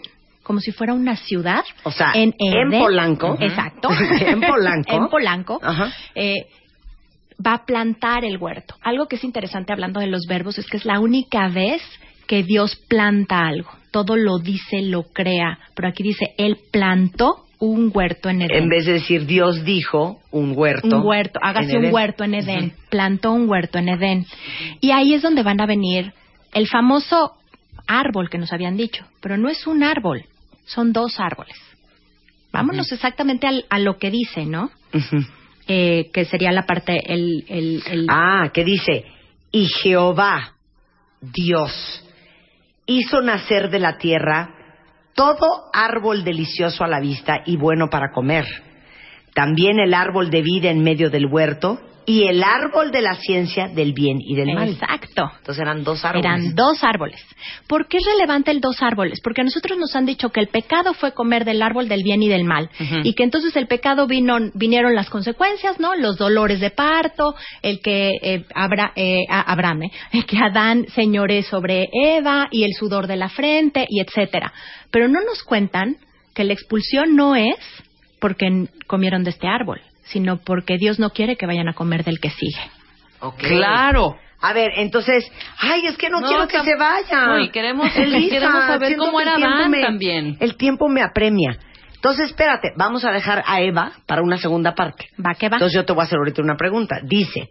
como 0.43 0.59
si 0.61 0.71
fuera 0.71 0.93
una 0.93 1.15
ciudad, 1.17 1.63
O 1.83 1.91
sea, 1.91 2.11
en, 2.13 2.33
en 2.39 2.53
Edén- 2.71 2.79
Polanco. 2.79 3.37
exacto, 3.39 3.89
En 4.21 4.39
Polanco. 4.41 4.91
en 4.95 5.07
Polanco, 5.09 5.59
eh, 6.15 6.45
va 7.45 7.53
a 7.55 7.65
plantar 7.65 8.23
el 8.23 8.37
huerto. 8.37 8.75
Algo 8.81 9.07
que 9.07 9.17
es 9.17 9.23
interesante 9.25 9.73
hablando 9.73 9.99
de 9.99 10.07
los 10.07 10.25
verbos 10.27 10.57
es 10.57 10.67
que 10.67 10.77
es 10.77 10.85
la 10.85 10.99
única 11.01 11.49
vez 11.49 11.81
que 12.27 12.43
Dios 12.43 12.75
planta 12.87 13.39
algo. 13.39 13.71
Todo 13.91 14.15
lo 14.15 14.39
dice, 14.39 14.81
lo 14.83 15.03
crea. 15.03 15.59
Pero 15.75 15.87
aquí 15.87 16.03
dice, 16.03 16.33
Él 16.37 16.57
plantó 16.71 17.45
un 17.59 17.91
huerto 17.93 18.29
en 18.29 18.41
Edén. 18.43 18.63
En 18.63 18.69
vez 18.69 18.85
de 18.85 18.93
decir 18.93 19.25
Dios 19.25 19.65
dijo 19.65 20.19
un 20.31 20.53
huerto. 20.55 20.87
un 20.87 21.05
huerto, 21.05 21.39
hágase 21.43 21.77
un 21.77 21.83
Edén. 21.83 21.93
huerto 21.93 22.23
en 22.23 22.33
Edén, 22.35 22.73
plantó 22.89 23.31
un 23.33 23.49
huerto 23.49 23.77
en 23.79 23.89
Edén. 23.89 24.25
Y 24.79 24.91
ahí 24.91 25.13
es 25.13 25.21
donde 25.21 25.43
van 25.43 25.59
a 25.59 25.65
venir 25.65 26.13
el 26.53 26.67
famoso 26.67 27.33
árbol 27.87 28.29
que 28.29 28.37
nos 28.37 28.53
habían 28.53 28.77
dicho, 28.77 29.03
pero 29.21 29.37
no 29.37 29.49
es 29.49 29.67
un 29.67 29.83
árbol, 29.83 30.23
son 30.65 30.93
dos 30.93 31.19
árboles. 31.19 31.57
Vámonos 32.53 32.91
exactamente 32.91 33.45
al- 33.45 33.65
a 33.69 33.77
lo 33.79 33.97
que 33.97 34.09
dice, 34.09 34.45
¿no? 34.45 34.71
Eh, 35.67 36.09
que 36.13 36.25
sería 36.25 36.51
la 36.51 36.63
parte, 36.65 37.13
el... 37.13 37.43
el, 37.47 37.83
el- 37.91 38.05
Ah, 38.09 38.49
que 38.53 38.63
dice, 38.63 39.03
y 39.51 39.65
Jehová, 39.67 40.53
Dios, 41.21 41.71
hizo 42.89 43.21
nacer 43.21 43.69
de 43.69 43.79
la 43.79 43.97
tierra 43.97 44.55
todo 45.13 45.69
árbol 45.73 46.23
delicioso 46.23 46.83
a 46.83 46.87
la 46.87 46.99
vista 46.99 47.41
y 47.45 47.55
bueno 47.55 47.87
para 47.89 48.11
comer. 48.11 48.45
También 49.33 49.79
el 49.79 49.93
árbol 49.93 50.31
de 50.31 50.41
vida 50.41 50.71
en 50.71 50.81
medio 50.81 51.09
del 51.09 51.27
huerto 51.27 51.79
y 52.09 52.23
el 52.27 52.41
árbol 52.43 52.91
de 52.91 53.01
la 53.01 53.13
ciencia 53.15 53.67
del 53.67 53.93
bien 53.93 54.17
y 54.19 54.35
del 54.35 54.53
mal. 54.55 54.69
Exacto. 54.69 55.29
Entonces 55.37 55.61
eran 55.61 55.83
dos 55.83 56.03
árboles. 56.03 56.25
Eran 56.25 56.55
dos 56.55 56.83
árboles. 56.83 57.23
¿Por 57.67 57.87
qué 57.87 57.97
es 57.97 58.05
relevante 58.05 58.49
el 58.49 58.61
dos 58.61 58.81
árboles? 58.81 59.19
Porque 59.23 59.41
a 59.41 59.43
nosotros 59.43 59.77
nos 59.77 59.95
han 59.95 60.07
dicho 60.07 60.29
que 60.29 60.39
el 60.39 60.47
pecado 60.47 60.95
fue 60.95 61.13
comer 61.13 61.45
del 61.45 61.61
árbol 61.61 61.87
del 61.87 62.01
bien 62.01 62.23
y 62.23 62.27
del 62.27 62.45
mal. 62.45 62.69
Y 63.03 63.13
que 63.13 63.23
entonces 63.23 63.55
el 63.55 63.67
pecado 63.67 64.07
vino, 64.07 64.37
vinieron 64.55 64.95
las 64.95 65.07
consecuencias, 65.09 65.79
¿no? 65.79 65.95
Los 65.95 66.17
dolores 66.17 66.59
de 66.59 66.71
parto, 66.71 67.35
el 67.61 67.79
que 67.79 68.13
eh, 68.21 68.45
Abra- 68.55 68.91
eh, 68.95 69.19
Abraham, 69.29 69.83
¿eh? 69.83 69.91
el 70.11 70.25
que 70.25 70.37
Adán 70.39 70.87
señore 70.95 71.43
sobre 71.43 71.89
Eva 71.93 72.47
y 72.49 72.63
el 72.63 72.73
sudor 72.73 73.05
de 73.05 73.17
la 73.17 73.29
frente 73.29 73.85
y 73.87 74.01
etcétera. 74.01 74.51
Pero 74.89 75.07
no 75.07 75.19
nos 75.21 75.43
cuentan 75.43 75.97
que 76.33 76.43
la 76.43 76.53
expulsión 76.53 77.15
no 77.15 77.35
es 77.35 77.55
porque 78.19 78.67
comieron 78.87 79.23
de 79.23 79.29
este 79.29 79.47
árbol, 79.47 79.79
sino 80.11 80.37
porque 80.37 80.77
Dios 80.77 80.99
no 80.99 81.09
quiere 81.11 81.35
que 81.37 81.45
vayan 81.45 81.67
a 81.69 81.73
comer 81.73 82.03
del 82.03 82.19
que 82.19 82.29
sigue. 82.29 82.61
Ok. 83.21 83.37
Claro. 83.39 84.15
A 84.41 84.53
ver, 84.53 84.71
entonces, 84.77 85.29
ay, 85.59 85.85
es 85.85 85.97
que 85.97 86.09
no, 86.09 86.21
No, 86.21 86.27
quiero 86.27 86.47
que 86.47 86.63
se 86.63 86.75
vaya. 86.77 87.25
No, 87.25 87.39
y 87.39 87.49
queremos- 87.49 87.93
Elisa, 87.95 88.29
queremos 88.35 88.65
saber 88.67 88.95
cómo 88.95 89.19
era 89.19 89.35
Adán 89.35 89.69
me- 89.69 89.81
también. 89.81 90.37
El 90.39 90.55
tiempo 90.55 90.87
me 90.87 91.01
apremia. 91.01 91.57
Entonces, 91.95 92.29
espérate, 92.29 92.69
vamos 92.77 93.03
a 93.03 93.11
dejar 93.11 93.43
a 93.45 93.59
Eva 93.59 93.91
para 94.05 94.21
una 94.21 94.37
segunda 94.37 94.73
parte. 94.73 95.09
Va 95.19 95.35
que 95.35 95.49
va. 95.49 95.57
Entonces 95.57 95.75
yo 95.75 95.83
te 95.85 95.91
voy 95.91 96.01
a 96.01 96.05
hacer 96.05 96.17
ahorita 96.17 96.41
una 96.41 96.55
pregunta. 96.55 97.01
Dice, 97.03 97.49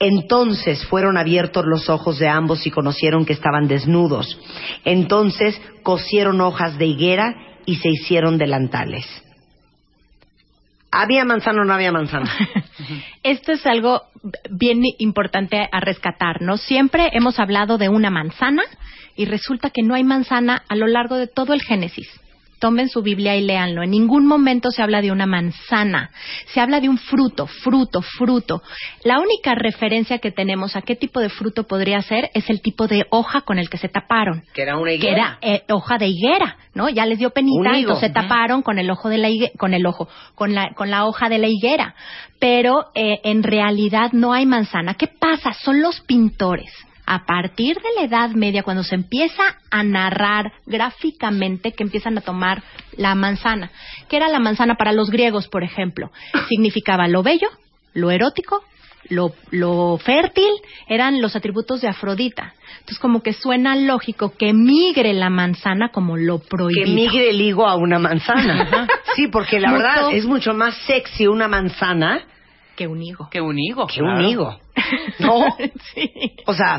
entonces 0.00 0.84
fueron 0.86 1.16
abiertos 1.16 1.64
los 1.64 1.88
ojos 1.88 2.18
de 2.18 2.28
ambos 2.28 2.66
y 2.66 2.70
conocieron 2.72 3.24
que 3.24 3.32
estaban 3.34 3.68
desnudos. 3.68 4.36
Entonces 4.84 5.60
cosieron 5.84 6.40
hojas 6.40 6.76
de 6.76 6.86
higuera 6.86 7.36
y 7.66 7.76
se 7.76 7.88
hicieron 7.90 8.36
delantales. 8.38 9.06
¿Había 10.94 11.24
manzana 11.24 11.62
o 11.62 11.64
no 11.64 11.72
había 11.72 11.90
manzana? 11.90 12.30
Esto 13.22 13.52
es 13.52 13.64
algo 13.66 14.02
bien 14.50 14.82
importante 14.98 15.66
a 15.72 15.80
rescatar, 15.80 16.42
¿no? 16.42 16.58
Siempre 16.58 17.08
hemos 17.14 17.38
hablado 17.40 17.78
de 17.78 17.88
una 17.88 18.10
manzana 18.10 18.62
y 19.16 19.24
resulta 19.24 19.70
que 19.70 19.82
no 19.82 19.94
hay 19.94 20.04
manzana 20.04 20.62
a 20.68 20.76
lo 20.76 20.86
largo 20.86 21.16
de 21.16 21.28
todo 21.28 21.54
el 21.54 21.62
Génesis. 21.62 22.08
Tomen 22.62 22.88
su 22.88 23.02
Biblia 23.02 23.34
y 23.34 23.42
léanlo. 23.42 23.82
En 23.82 23.90
ningún 23.90 24.24
momento 24.24 24.70
se 24.70 24.82
habla 24.82 25.02
de 25.02 25.10
una 25.10 25.26
manzana. 25.26 26.12
Se 26.54 26.60
habla 26.60 26.78
de 26.80 26.88
un 26.88 26.96
fruto, 26.96 27.48
fruto, 27.48 28.02
fruto. 28.02 28.62
La 29.02 29.18
única 29.18 29.56
referencia 29.56 30.18
que 30.18 30.30
tenemos 30.30 30.76
a 30.76 30.82
qué 30.82 30.94
tipo 30.94 31.18
de 31.18 31.28
fruto 31.28 31.64
podría 31.66 32.00
ser 32.02 32.30
es 32.34 32.48
el 32.50 32.62
tipo 32.62 32.86
de 32.86 33.04
hoja 33.10 33.40
con 33.40 33.58
el 33.58 33.68
que 33.68 33.78
se 33.78 33.88
taparon. 33.88 34.44
que 34.54 34.62
era 34.62 34.76
una 34.78 34.92
Que 34.92 35.10
era 35.10 35.38
eh, 35.42 35.64
hoja 35.70 35.98
de 35.98 36.06
higuera, 36.06 36.56
¿no? 36.72 36.88
Ya 36.88 37.04
les 37.04 37.18
dio 37.18 37.30
penita, 37.30 37.58
entonces 37.80 38.08
se 38.08 38.14
taparon 38.28 38.62
con 38.62 38.78
el 38.78 38.88
ojo 38.92 39.08
de 39.08 39.18
la 39.18 39.28
higue- 39.28 39.50
con 39.58 39.74
el 39.74 39.84
ojo, 39.84 40.08
con 40.36 40.54
la, 40.54 40.72
con 40.76 40.88
la 40.88 41.04
hoja 41.06 41.28
de 41.28 41.38
la 41.38 41.48
higuera. 41.48 41.96
Pero 42.38 42.86
eh, 42.94 43.18
en 43.24 43.42
realidad 43.42 44.12
no 44.12 44.32
hay 44.32 44.46
manzana. 44.46 44.94
¿Qué 44.94 45.08
pasa? 45.08 45.52
Son 45.52 45.82
los 45.82 46.00
pintores. 46.02 46.70
A 47.04 47.26
partir 47.26 47.76
de 47.76 47.88
la 47.96 48.04
Edad 48.06 48.30
Media, 48.30 48.62
cuando 48.62 48.84
se 48.84 48.94
empieza 48.94 49.42
a 49.70 49.82
narrar 49.82 50.52
gráficamente 50.66 51.72
que 51.72 51.82
empiezan 51.82 52.16
a 52.18 52.20
tomar 52.20 52.62
la 52.96 53.14
manzana. 53.14 53.70
¿Qué 54.08 54.16
era 54.16 54.28
la 54.28 54.38
manzana 54.38 54.76
para 54.76 54.92
los 54.92 55.10
griegos, 55.10 55.48
por 55.48 55.64
ejemplo? 55.64 56.10
Significaba 56.48 57.08
lo 57.08 57.22
bello, 57.22 57.48
lo 57.94 58.10
erótico, 58.10 58.62
lo, 59.08 59.32
lo 59.50 59.98
fértil, 59.98 60.50
eran 60.88 61.20
los 61.20 61.34
atributos 61.34 61.80
de 61.80 61.88
Afrodita. 61.88 62.54
Entonces, 62.74 62.98
como 63.00 63.20
que 63.22 63.32
suena 63.32 63.74
lógico 63.74 64.34
que 64.38 64.52
migre 64.52 65.12
la 65.12 65.28
manzana 65.28 65.90
como 65.90 66.16
lo 66.16 66.38
que 66.40 66.46
prohibido. 66.48 66.94
migre 66.94 67.30
el 67.30 67.40
higo 67.40 67.66
a 67.66 67.74
una 67.76 67.98
manzana. 67.98 68.86
sí, 69.16 69.26
porque 69.28 69.58
la 69.60 69.70
Mucho. 69.70 69.82
verdad 69.82 70.12
es 70.12 70.24
mucho 70.24 70.54
más 70.54 70.76
sexy 70.86 71.26
una 71.26 71.48
manzana 71.48 72.22
que 72.76 72.86
un 72.86 73.02
higo. 73.02 73.28
Que 73.30 73.40
un 73.40 73.58
higo. 73.58 73.86
que 73.86 74.02
un 74.02 74.20
higo. 74.22 74.58
No, 75.20 75.44
sí. 75.94 76.10
o 76.46 76.54
sea, 76.54 76.78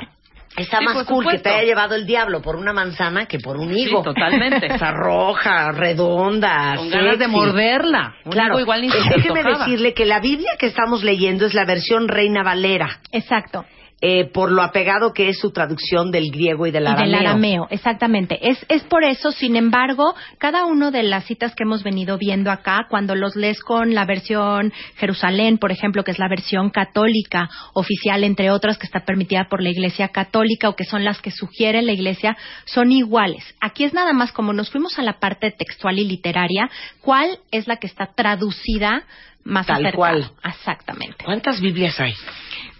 está 0.57 0.79
Sí, 0.79 0.85
más 0.85 1.05
cool 1.05 1.27
que 1.29 1.39
te 1.39 1.49
haya 1.49 1.63
llevado 1.63 1.95
el 1.95 2.05
diablo 2.05 2.41
por 2.41 2.55
una 2.55 2.73
manzana 2.73 3.25
que 3.27 3.39
por 3.39 3.57
un 3.57 3.73
Sí, 3.73 3.81
higo. 3.83 4.01
totalmente. 4.03 4.65
Esa 4.67 4.91
roja, 4.91 5.71
redonda, 5.71 6.73
Con 6.75 6.89
ganas 6.89 7.17
de 7.19 7.27
morderla. 7.27 8.15
Un 8.25 8.31
Claro, 8.31 8.53
higo 8.53 8.59
igual 8.61 8.81
ni 8.81 8.89
déjeme 8.89 9.43
decirle 9.43 9.93
que 9.93 10.05
la 10.05 10.19
Biblia 10.19 10.51
que 10.59 10.65
estamos 10.67 11.03
leyendo 11.03 11.45
es 11.45 11.53
la 11.53 11.65
versión 11.65 12.07
Reina 12.07 12.43
Valera, 12.43 12.99
Exacto. 13.11 13.65
Eh, 14.05 14.25
por 14.25 14.51
lo 14.51 14.61
apegado 14.61 15.13
que 15.13 15.29
es 15.29 15.39
su 15.39 15.51
traducción 15.51 16.11
del 16.11 16.29
griego 16.29 16.67
y 16.67 16.71
del 16.71 16.83
y 16.83 16.87
arameo. 16.87 17.05
del 17.05 17.15
arameo, 17.15 17.67
exactamente. 17.69 18.37
Es, 18.49 18.57
es 18.67 18.83
por 18.83 19.05
eso, 19.05 19.31
sin 19.31 19.55
embargo, 19.55 20.13
cada 20.39 20.65
una 20.65 20.91
de 20.91 21.03
las 21.03 21.23
citas 21.23 21.55
que 21.55 21.63
hemos 21.63 21.83
venido 21.83 22.17
viendo 22.17 22.51
acá, 22.51 22.87
cuando 22.89 23.15
los 23.15 23.37
lees 23.37 23.61
con 23.61 23.93
la 23.93 24.03
versión 24.03 24.73
Jerusalén, 24.97 25.57
por 25.57 25.71
ejemplo, 25.71 26.03
que 26.03 26.11
es 26.11 26.19
la 26.19 26.27
versión 26.27 26.69
católica 26.69 27.49
oficial, 27.75 28.25
entre 28.25 28.51
otras, 28.51 28.77
que 28.77 28.87
está 28.87 29.05
permitida 29.05 29.47
por 29.49 29.63
la 29.63 29.69
Iglesia 29.69 30.09
Católica 30.09 30.67
o 30.67 30.75
que 30.75 30.83
son 30.83 31.05
las 31.05 31.21
que 31.21 31.31
sugiere 31.31 31.81
la 31.81 31.93
Iglesia, 31.93 32.35
son 32.65 32.91
iguales. 32.91 33.55
Aquí 33.61 33.85
es 33.85 33.93
nada 33.93 34.11
más 34.11 34.33
como 34.33 34.51
nos 34.51 34.69
fuimos 34.69 34.99
a 34.99 35.03
la 35.03 35.21
parte 35.21 35.49
textual 35.51 35.97
y 35.97 36.03
literaria, 36.03 36.69
¿cuál 36.99 37.39
es 37.51 37.69
la 37.69 37.77
que 37.77 37.87
está 37.87 38.07
traducida 38.13 39.05
más 39.43 39.67
Tal 39.67 39.91
cual. 39.93 40.31
Exactamente. 40.43 41.23
¿Cuántas 41.23 41.59
Biblias 41.59 41.99
hay? 41.99 42.13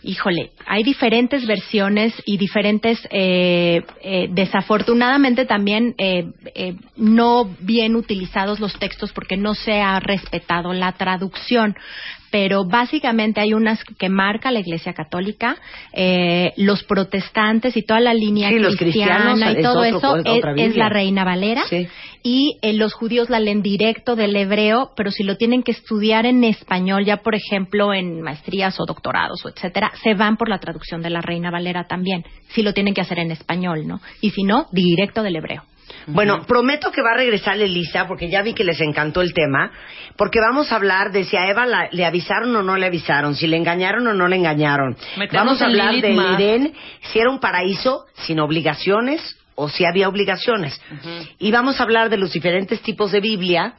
Híjole, 0.05 0.51
hay 0.65 0.83
diferentes 0.83 1.45
versiones 1.47 2.13
y 2.25 2.35
diferentes, 2.35 2.99
eh, 3.09 3.83
eh, 4.01 4.27
desafortunadamente 4.31 5.45
también 5.45 5.95
eh, 5.97 6.29
eh, 6.55 6.75
no 6.97 7.45
bien 7.61 7.95
utilizados 7.95 8.59
los 8.59 8.77
textos 8.77 9.13
porque 9.13 9.37
no 9.37 9.55
se 9.55 9.81
ha 9.81 10.01
respetado 10.01 10.73
la 10.73 10.91
traducción. 10.91 11.77
Pero 12.33 12.65
básicamente 12.65 13.41
hay 13.41 13.53
unas 13.53 13.83
que 13.83 14.09
marca 14.09 14.49
la 14.49 14.59
Iglesia 14.59 14.93
Católica, 14.93 15.55
eh, 15.93 16.51
los 16.57 16.83
protestantes 16.83 17.77
y 17.77 17.83
toda 17.83 17.99
la 17.99 18.15
línea 18.15 18.49
Sí, 18.49 18.55
cristiana 18.75 19.35
y 19.51 19.57
es 19.57 19.61
todo 19.61 19.81
otro- 19.97 20.17
eso 20.17 20.55
es, 20.55 20.75
la 20.75 20.89
Reina 20.89 21.23
Valera 21.23 21.61
Sí. 21.69 21.87
y 22.23 22.57
eh, 22.63 22.73
los 22.73 22.95
judíos 22.95 23.29
la 23.29 23.39
leen 23.39 23.61
directo 23.61 24.15
del 24.15 24.35
hebreo, 24.35 24.93
pero 24.97 25.11
si 25.11 25.21
lo 25.23 25.37
tienen 25.37 25.61
que 25.61 25.73
estudiar 25.73 26.25
en 26.25 26.43
español, 26.43 27.05
ya 27.05 27.17
por 27.17 27.35
ejemplo 27.35 27.93
en 27.93 28.21
maestrías 28.23 28.79
o 28.79 28.85
doctorados 28.87 29.45
o 29.45 29.49
etcétera, 29.49 29.91
se 30.01 30.15
van 30.15 30.35
por 30.35 30.49
la 30.49 30.57
traducción 30.57 31.03
de 31.03 31.11
la 31.11 31.21
Reina 31.21 31.51
Valera 31.51 31.83
también, 31.87 32.25
si 32.49 32.63
lo 32.63 32.73
tienen 32.73 32.95
que 32.95 33.01
hacer 33.01 33.19
en 33.19 33.29
español, 33.29 33.85
¿no? 33.85 34.01
Y 34.21 34.31
si 34.31 34.41
no, 34.41 34.65
directo 34.71 35.21
del 35.21 35.35
hebreo. 35.35 35.65
Bueno, 36.07 36.43
prometo 36.45 36.91
que 36.91 37.01
va 37.01 37.11
a 37.11 37.17
regresar 37.17 37.57
Elisa, 37.59 38.07
porque 38.07 38.29
ya 38.29 38.41
vi 38.41 38.53
que 38.53 38.63
les 38.63 38.79
encantó 38.81 39.21
el 39.21 39.33
tema, 39.33 39.71
porque 40.17 40.39
vamos 40.39 40.71
a 40.71 40.75
hablar 40.75 41.11
de 41.11 41.23
si 41.23 41.37
a 41.37 41.49
Eva 41.49 41.65
la- 41.65 41.87
le 41.91 42.05
avisaron 42.05 42.55
o 42.55 42.61
no 42.63 42.75
le 42.77 42.85
avisaron, 42.85 43.35
si 43.35 43.47
le 43.47 43.57
engañaron 43.57 44.05
o 44.07 44.13
no 44.13 44.27
le 44.27 44.35
engañaron. 44.35 44.97
Metemos 45.17 45.45
vamos 45.45 45.61
a 45.61 45.65
hablar 45.65 45.93
más. 46.13 46.39
Edén, 46.39 46.73
si 47.01 47.19
era 47.19 47.29
un 47.29 47.39
paraíso 47.39 48.05
sin 48.25 48.39
obligaciones 48.39 49.37
o 49.55 49.69
si 49.69 49.85
había 49.85 50.09
obligaciones. 50.09 50.81
Y 51.39 51.51
vamos 51.51 51.79
a 51.79 51.83
hablar 51.83 52.09
de 52.09 52.17
los 52.17 52.31
diferentes 52.33 52.81
tipos 52.81 53.11
de 53.11 53.19
Biblia. 53.21 53.75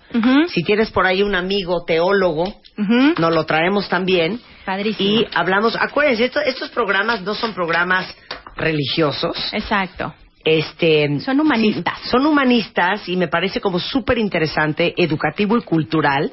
Si 0.49 0.62
tienes 0.62 0.90
por 0.90 1.05
ahí 1.07 1.23
un 1.23 1.35
amigo 1.35 1.85
teólogo, 1.85 2.55
nos 3.19 3.35
lo 3.35 3.45
traemos 3.45 3.88
también. 3.88 4.40
Padrísimo. 4.64 5.09
Y 5.21 5.27
hablamos, 5.35 5.77
acuérdense, 5.77 6.25
esto- 6.27 6.40
estos 6.40 6.71
programas 6.71 7.21
no 7.23 7.35
son 7.35 7.53
programas 7.55 8.07
religiosos. 8.57 9.37
Exacto. 9.53 10.14
Este, 10.44 11.20
Son 11.20 11.40
humanistas. 11.40 11.98
sí, 12.00 12.09
son 12.11 12.26
humanistas 12.26 13.09
y 13.09 13.16
me 13.16 13.28
parece 13.28 13.61
como 13.61 13.78
súper 13.78 14.18
interesante, 14.18 14.94
educativo 14.96 15.57
y 15.57 15.62
cultural 15.62 16.33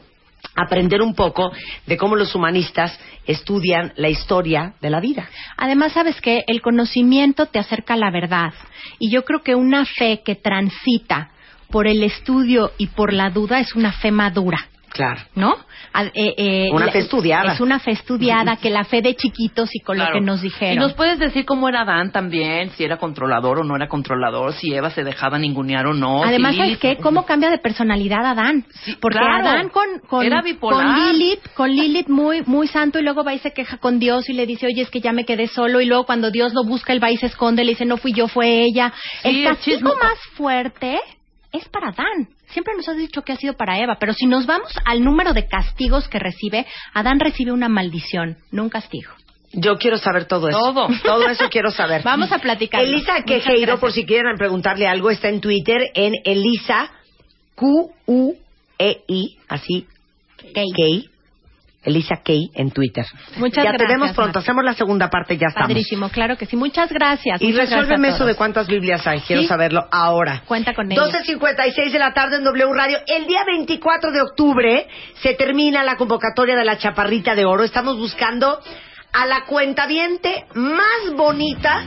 aprender 0.55 1.01
un 1.01 1.13
poco 1.13 1.51
de 1.85 1.97
cómo 1.97 2.15
los 2.15 2.35
humanistas 2.35 2.97
estudian 3.25 3.93
la 3.95 4.09
historia 4.09 4.73
de 4.81 4.89
la 4.89 4.99
vida. 4.99 5.29
Además, 5.57 5.93
sabes 5.93 6.19
que 6.19 6.43
el 6.47 6.61
conocimiento 6.61 7.45
te 7.45 7.59
acerca 7.59 7.93
a 7.93 7.97
la 7.97 8.11
verdad. 8.11 8.53
Y 8.99 9.09
yo 9.11 9.23
creo 9.23 9.43
que 9.43 9.55
una 9.55 9.85
fe 9.85 10.21
que 10.25 10.35
transita 10.35 11.29
por 11.69 11.87
el 11.87 12.03
estudio 12.03 12.71
y 12.77 12.87
por 12.87 13.13
la 13.13 13.29
duda 13.29 13.59
es 13.59 13.75
una 13.75 13.93
fe 13.93 14.11
madura. 14.11 14.67
Claro. 14.93 15.21
¿no? 15.35 15.55
A- 15.93 16.03
eh, 16.05 16.11
eh, 16.37 16.69
Una 16.73 16.91
fe 16.91 16.99
estudiada. 16.99 17.53
Es 17.53 17.61
una 17.61 17.79
fe 17.79 17.91
estudiada, 17.91 18.57
que 18.57 18.69
la 18.69 18.83
fe 18.83 19.01
de 19.01 19.15
chiquitos 19.15 19.69
y 19.73 19.79
con 19.79 19.95
Claro. 19.95 20.13
lo 20.13 20.19
que 20.19 20.25
nos 20.25 20.41
dijeron. 20.41 20.73
Y 20.75 20.77
nos 20.77 20.93
puedes 20.93 21.17
decir 21.17 21.45
cómo 21.45 21.69
era 21.69 21.81
Adán 21.81 22.11
también, 22.11 22.69
si 22.71 22.83
era 22.83 22.97
controlador 22.97 23.59
o 23.59 23.63
no 23.63 23.75
era 23.75 23.87
controlador, 23.87 24.53
si 24.53 24.73
Eva 24.73 24.89
se 24.89 25.03
dejaba 25.03 25.39
ningunear 25.39 25.85
o 25.87 25.93
no. 25.93 26.23
Además, 26.23 26.51
si 26.53 26.57
¿sabes 26.59 26.77
qué? 26.77 26.97
¿Cómo 27.01 27.25
cambia 27.25 27.49
de 27.49 27.57
personalidad 27.57 28.25
Adán? 28.25 28.65
Sí, 28.83 28.95
Porque 28.99 29.17
claro. 29.17 29.47
Adán 29.47 29.69
con, 29.69 29.85
con, 30.07 30.25
Era 30.25 30.41
bipolar. 30.41 30.85
con 30.85 30.95
Lilith, 31.13 31.53
con 31.55 31.69
Lilith 31.71 32.09
muy, 32.09 32.41
muy 32.45 32.67
santo 32.67 32.99
y 32.99 33.03
luego 33.03 33.23
va 33.23 33.33
y 33.33 33.39
se 33.39 33.53
queja 33.53 33.77
con 33.77 33.97
Dios 33.99 34.29
y 34.29 34.33
le 34.33 34.45
dice, 34.45 34.65
oye, 34.67 34.81
es 34.81 34.89
que 34.89 34.99
ya 35.01 35.13
me 35.13 35.25
quedé 35.25 35.47
solo 35.47 35.81
y 35.81 35.85
luego 35.85 36.05
cuando 36.05 36.31
Dios 36.31 36.53
lo 36.53 36.63
busca, 36.65 36.91
él 36.93 37.01
va 37.03 37.11
y 37.11 37.17
se 37.17 37.27
esconde, 37.27 37.63
le 37.63 37.71
dice, 37.71 37.85
no 37.85 37.97
fui 37.97 38.13
yo, 38.13 38.27
fue 38.27 38.61
ella. 38.63 38.93
Sí, 39.23 39.29
el 39.29 39.35
el 39.37 39.43
castigo 39.47 39.77
chismo- 39.77 39.95
más 40.01 40.17
fuerte 40.35 40.99
es 41.51 41.67
para 41.69 41.89
Adán. 41.89 42.29
Siempre 42.47 42.73
nos 42.75 42.87
has 42.87 42.97
dicho 42.97 43.21
que 43.21 43.33
ha 43.33 43.35
sido 43.35 43.53
para 43.53 43.79
Eva, 43.79 43.97
pero 43.99 44.13
si 44.13 44.25
nos 44.25 44.45
vamos 44.45 44.73
al 44.85 45.03
número 45.03 45.33
de 45.33 45.47
castigos 45.47 46.07
que 46.07 46.19
recibe, 46.19 46.65
Adán 46.93 47.19
recibe 47.19 47.51
una 47.51 47.69
maldición, 47.69 48.37
no 48.51 48.63
un 48.63 48.69
castigo. 48.69 49.11
Yo 49.53 49.77
quiero 49.77 49.97
saber 49.97 50.25
todo 50.25 50.47
eso. 50.47 50.57
Todo. 50.57 50.87
Todo 51.03 51.27
eso 51.27 51.49
quiero 51.49 51.71
saber. 51.71 52.03
Vamos 52.03 52.31
a 52.31 52.39
platicar. 52.39 52.81
Elisa 52.81 53.21
Quejeiro, 53.23 53.79
por 53.79 53.91
si 53.91 54.05
quieren 54.05 54.37
preguntarle 54.37 54.87
algo, 54.87 55.09
está 55.09 55.27
en 55.27 55.41
Twitter 55.41 55.91
en 55.93 56.13
Elisa 56.23 56.89
Q-U-E-I, 57.55 59.37
así, 59.49 59.87
Gay. 60.53 60.71
Key. 60.73 61.09
Elisa 61.83 62.17
Key 62.23 62.51
en 62.53 62.71
Twitter. 62.71 63.05
Muchas 63.37 63.63
ya 63.63 63.71
te 63.71 63.77
gracias, 63.77 63.89
vemos 63.89 64.09
pronto. 64.11 64.25
Marta. 64.27 64.39
Hacemos 64.39 64.63
la 64.63 64.73
segunda 64.73 65.09
parte, 65.09 65.37
ya 65.37 65.47
estamos. 65.47 65.69
Padrísimo, 65.69 66.09
claro 66.09 66.37
que 66.37 66.45
sí. 66.45 66.55
Muchas 66.55 66.91
gracias. 66.91 67.41
Y 67.41 67.47
muchas 67.47 67.57
gracias 67.69 67.79
resuélveme 67.81 68.09
eso 68.09 68.25
de 68.25 68.35
cuántas 68.35 68.67
Biblias 68.67 69.05
hay. 69.07 69.21
Quiero 69.21 69.41
Sí. 69.43 69.47
saberlo 69.47 69.87
ahora. 69.91 70.43
Cuenta 70.45 70.73
con 70.73 70.91
ello. 70.91 71.01
12.56 71.01 71.91
de 71.91 71.99
la 71.99 72.13
tarde 72.13 72.37
en 72.37 72.43
W 72.43 72.73
Radio. 72.73 72.99
El 73.07 73.25
día 73.25 73.41
24 73.45 74.11
de 74.11 74.21
octubre 74.21 74.87
se 75.21 75.33
termina 75.33 75.83
la 75.83 75.95
convocatoria 75.97 76.55
de 76.55 76.65
la 76.65 76.77
Chaparrita 76.77 77.33
de 77.35 77.45
Oro. 77.45 77.63
Estamos 77.63 77.97
buscando 77.97 78.59
a 79.13 79.25
la 79.25 79.45
cuentaviente 79.45 80.45
más 80.53 81.13
bonita 81.15 81.83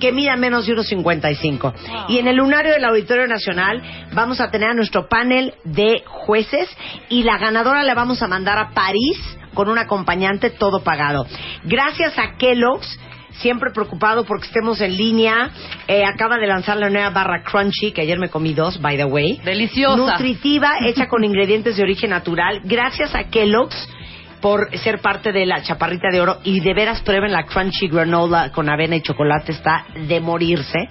que 0.00 0.12
mida 0.12 0.36
menos 0.36 0.66
de 0.66 0.74
1.55. 0.74 2.08
Y 2.08 2.18
en 2.18 2.28
el 2.28 2.36
lunario 2.36 2.72
del 2.72 2.84
Auditorio 2.84 3.26
Nacional 3.26 3.82
vamos 4.12 4.40
a 4.40 4.50
tener 4.50 4.70
a 4.70 4.74
nuestro 4.74 5.08
panel 5.08 5.54
de 5.64 6.02
jueces 6.06 6.68
y 7.08 7.22
la 7.22 7.38
ganadora 7.38 7.82
la 7.82 7.94
vamos 7.94 8.22
a 8.22 8.28
mandar 8.28 8.58
a 8.58 8.70
París 8.70 9.18
con 9.54 9.68
un 9.68 9.78
acompañante 9.78 10.50
todo 10.50 10.82
pagado. 10.82 11.26
Gracias 11.64 12.18
a 12.18 12.36
Kellogg's 12.36 12.98
siempre 13.38 13.70
preocupado 13.72 14.24
porque 14.24 14.46
estemos 14.46 14.80
en 14.80 14.96
línea. 14.96 15.50
Eh, 15.88 16.04
acaba 16.04 16.38
de 16.38 16.46
lanzar 16.46 16.76
la 16.76 16.90
nueva 16.90 17.10
barra 17.10 17.42
Crunchy, 17.42 17.92
que 17.92 18.02
ayer 18.02 18.18
me 18.18 18.28
comí 18.28 18.54
dos, 18.54 18.80
by 18.80 18.96
the 18.96 19.04
way. 19.04 19.40
Deliciosa. 19.44 19.96
Nutritiva, 19.96 20.70
hecha 20.86 21.08
con 21.08 21.24
ingredientes 21.24 21.76
de 21.76 21.82
origen 21.82 22.10
natural. 22.10 22.60
Gracias 22.64 23.14
a 23.14 23.24
Kellogg's 23.24 23.88
por 24.44 24.68
ser 24.76 25.00
parte 25.00 25.32
de 25.32 25.46
la 25.46 25.62
chaparrita 25.62 26.08
de 26.12 26.20
oro. 26.20 26.36
Y 26.44 26.60
de 26.60 26.74
veras 26.74 27.00
prueben 27.00 27.32
la 27.32 27.46
crunchy 27.46 27.88
granola 27.88 28.52
con 28.52 28.68
avena 28.68 28.94
y 28.94 29.00
chocolate 29.00 29.52
está 29.52 29.86
de 30.06 30.20
morirse. 30.20 30.86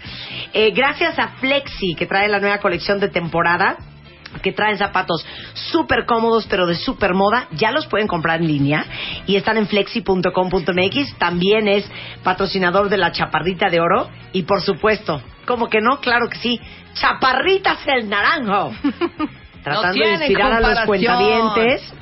Eh, 0.52 0.72
gracias 0.72 1.20
a 1.20 1.28
Flexi 1.40 1.94
que 1.94 2.08
trae 2.08 2.28
la 2.30 2.40
nueva 2.40 2.58
colección 2.58 3.00
de 3.00 3.10
temporada 3.10 3.78
que 4.42 4.54
traen 4.54 4.80
zapatos 4.80 5.24
súper 5.54 6.08
cómodos 6.08 6.48
pero 6.50 6.66
de 6.66 6.74
súper 6.74 7.14
moda, 7.14 7.46
ya 7.52 7.70
los 7.70 7.86
pueden 7.86 8.08
comprar 8.08 8.42
en 8.42 8.48
línea 8.48 8.88
y 9.28 9.36
están 9.36 9.58
en 9.58 9.68
flexi.com.mx, 9.68 11.18
también 11.20 11.68
es 11.68 11.88
patrocinador 12.24 12.90
de 12.90 12.98
la 12.98 13.12
Chaparrita 13.12 13.70
de 13.70 13.80
Oro. 13.80 14.10
Y 14.32 14.42
por 14.42 14.64
supuesto, 14.64 15.22
¿cómo 15.46 15.70
que 15.70 15.80
no? 15.80 16.00
Claro 16.00 16.28
que 16.28 16.38
sí, 16.38 16.60
Chaparritas 16.96 17.86
el 17.86 18.10
Naranjo. 18.10 18.74
Tratando 19.64 20.04
de 20.04 20.14
inspirar 20.14 20.54
a 20.54 20.60
los 20.60 20.80
cuentavientes. 20.88 21.94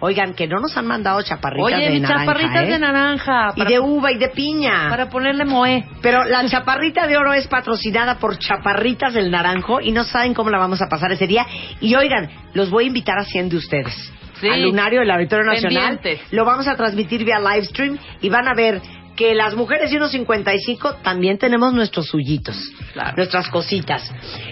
Oigan, 0.00 0.34
que 0.34 0.46
no 0.46 0.60
nos 0.60 0.76
han 0.76 0.86
mandado 0.86 1.20
chaparritas 1.22 1.74
Oye, 1.74 1.90
de 1.90 2.00
naranja, 2.00 2.24
chaparritas 2.24 2.62
¿eh? 2.62 2.66
de 2.66 2.78
naranja. 2.78 3.52
Y 3.56 3.64
de 3.64 3.80
uva 3.80 4.12
y 4.12 4.18
de 4.18 4.28
piña. 4.28 4.88
Para 4.88 5.08
ponerle 5.08 5.44
moe. 5.44 5.84
Pero 6.00 6.24
la 6.24 6.46
chaparrita 6.46 7.06
de 7.06 7.16
oro 7.16 7.32
es 7.32 7.48
patrocinada 7.48 8.18
por 8.18 8.38
Chaparritas 8.38 9.14
del 9.14 9.30
Naranjo 9.30 9.80
y 9.80 9.90
no 9.90 10.04
saben 10.04 10.34
cómo 10.34 10.50
la 10.50 10.58
vamos 10.58 10.80
a 10.80 10.88
pasar 10.88 11.10
ese 11.10 11.26
día. 11.26 11.46
Y 11.80 11.94
oigan, 11.96 12.30
los 12.54 12.70
voy 12.70 12.84
a 12.84 12.86
invitar 12.88 13.18
a 13.18 13.24
100 13.24 13.48
de 13.48 13.56
ustedes. 13.56 14.12
Sí. 14.40 14.48
Al 14.48 14.62
lunario 14.62 15.00
del 15.00 15.10
Auditorio 15.10 15.44
Nacional. 15.44 15.98
Pendientes. 15.98 16.32
Lo 16.32 16.44
vamos 16.44 16.68
a 16.68 16.76
transmitir 16.76 17.24
vía 17.24 17.40
live 17.40 17.64
stream 17.64 17.98
y 18.20 18.28
van 18.28 18.46
a 18.46 18.54
ver 18.54 18.80
que 19.18 19.34
las 19.34 19.56
mujeres 19.56 19.90
de 19.90 19.96
unos 19.96 20.12
55 20.12 20.98
también 21.02 21.38
tenemos 21.38 21.74
nuestros 21.74 22.06
suyitos, 22.06 22.56
Claro. 22.92 23.16
nuestras 23.16 23.48
cositas. 23.48 24.08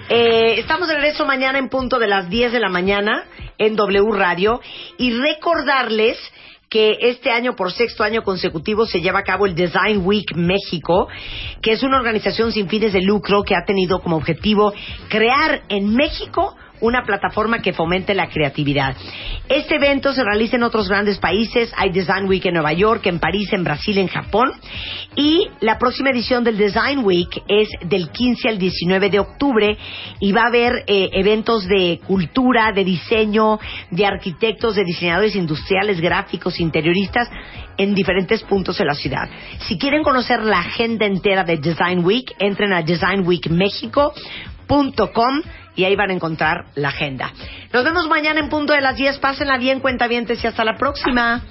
Eh, 0.09 0.57
estamos 0.59 0.89
de 0.89 0.95
regreso 0.95 1.25
mañana 1.25 1.61
en 1.61 1.69
punto 1.69 2.01
de 2.01 2.09
las 2.09 2.29
10 2.29 2.51
de 2.51 2.59
la 2.59 2.69
mañana 2.69 3.23
en 3.59 3.77
W 3.77 4.11
Radio 4.13 4.61
y 4.99 5.13
recordarles 5.13 6.19
que 6.69 6.97
este 7.01 7.31
año, 7.31 7.55
por 7.55 7.71
sexto 7.73 8.03
año 8.03 8.23
consecutivo, 8.25 8.87
se 8.87 9.01
lleva 9.01 9.21
a 9.21 9.23
cabo 9.23 9.47
el 9.47 9.55
Design 9.55 10.01
Week 10.05 10.35
México, 10.35 11.07
que 11.63 11.71
es 11.71 11.85
una 11.85 11.99
organización 11.99 12.51
sin 12.51 12.69
fines 12.69 12.93
de 12.93 13.03
lucro 13.03 13.45
que 13.45 13.55
ha 13.55 13.65
tenido 13.65 14.01
como 14.01 14.17
objetivo 14.17 14.75
crear 15.09 15.63
en 15.69 15.95
México 15.95 16.57
una 16.81 17.05
plataforma 17.05 17.61
que 17.61 17.73
fomente 17.73 18.15
la 18.15 18.29
creatividad. 18.29 18.97
Este 19.49 19.77
evento 19.77 20.13
se 20.13 20.25
realiza 20.25 20.57
en 20.57 20.65
otros 20.65 20.89
grandes 20.89 21.19
países. 21.19 21.73
Hay 21.77 21.91
Design 21.91 22.27
Week 22.27 22.45
en 22.47 22.55
Nueva 22.55 22.73
York, 22.73 23.07
en 23.07 23.19
París, 23.19 23.53
en 23.53 23.65
Brasil, 23.65 23.99
en 23.99 24.09
Japón. 24.09 24.53
Y 25.15 25.49
la 25.61 25.79
próxima 25.79 26.11
edición 26.11 26.45
del 26.45 26.59
Design 26.59 27.05
Week 27.05 27.43
es 27.49 27.69
del 27.89 28.11
15 28.11 28.49
al 28.49 28.59
19 28.59 29.11
de 29.11 29.19
octubre 29.19 29.77
y 30.21 30.33
va 30.33 30.43
a 30.43 30.49
haber 30.49 30.85
eh, 30.87 31.11
eventos 31.13 31.67
de 31.67 32.01
cultura, 32.07 32.73
de 32.73 32.85
diseño, 32.85 33.59
de 33.91 34.07
arquitectos, 34.07 34.77
de 34.77 34.85
diseñadores 34.85 35.35
industriales, 35.37 36.01
gráficos, 36.01 36.61
interioristas 36.61 37.29
en 37.79 37.95
diferentes 37.95 38.43
puntos 38.43 38.79
de 38.79 38.85
la 38.85 38.95
ciudad. 38.95 39.29
Si 39.61 39.79
quieren 39.79 40.03
conocer 40.03 40.43
la 40.43 40.59
agenda 40.59 41.07
entera 41.07 41.45
de 41.45 41.59
Design 41.59 42.05
Week, 42.05 42.35
entren 42.39 42.73
a 42.73 42.83
designweekmexico.com 42.83 45.43
y 45.77 45.85
ahí 45.85 45.95
van 45.95 46.11
a 46.11 46.15
encontrar 46.15 46.67
la 46.75 46.89
agenda. 46.89 47.33
Nos 47.73 47.85
vemos 47.85 48.09
mañana 48.09 48.41
en 48.41 48.49
punto 48.49 48.73
de 48.73 48.81
las 48.81 48.97
10. 48.97 49.19
Pásenla 49.19 49.59
bien, 49.59 49.81
cuentavientes, 49.81 50.43
y 50.43 50.47
hasta 50.47 50.65
la 50.65 50.77
próxima. 50.77 51.43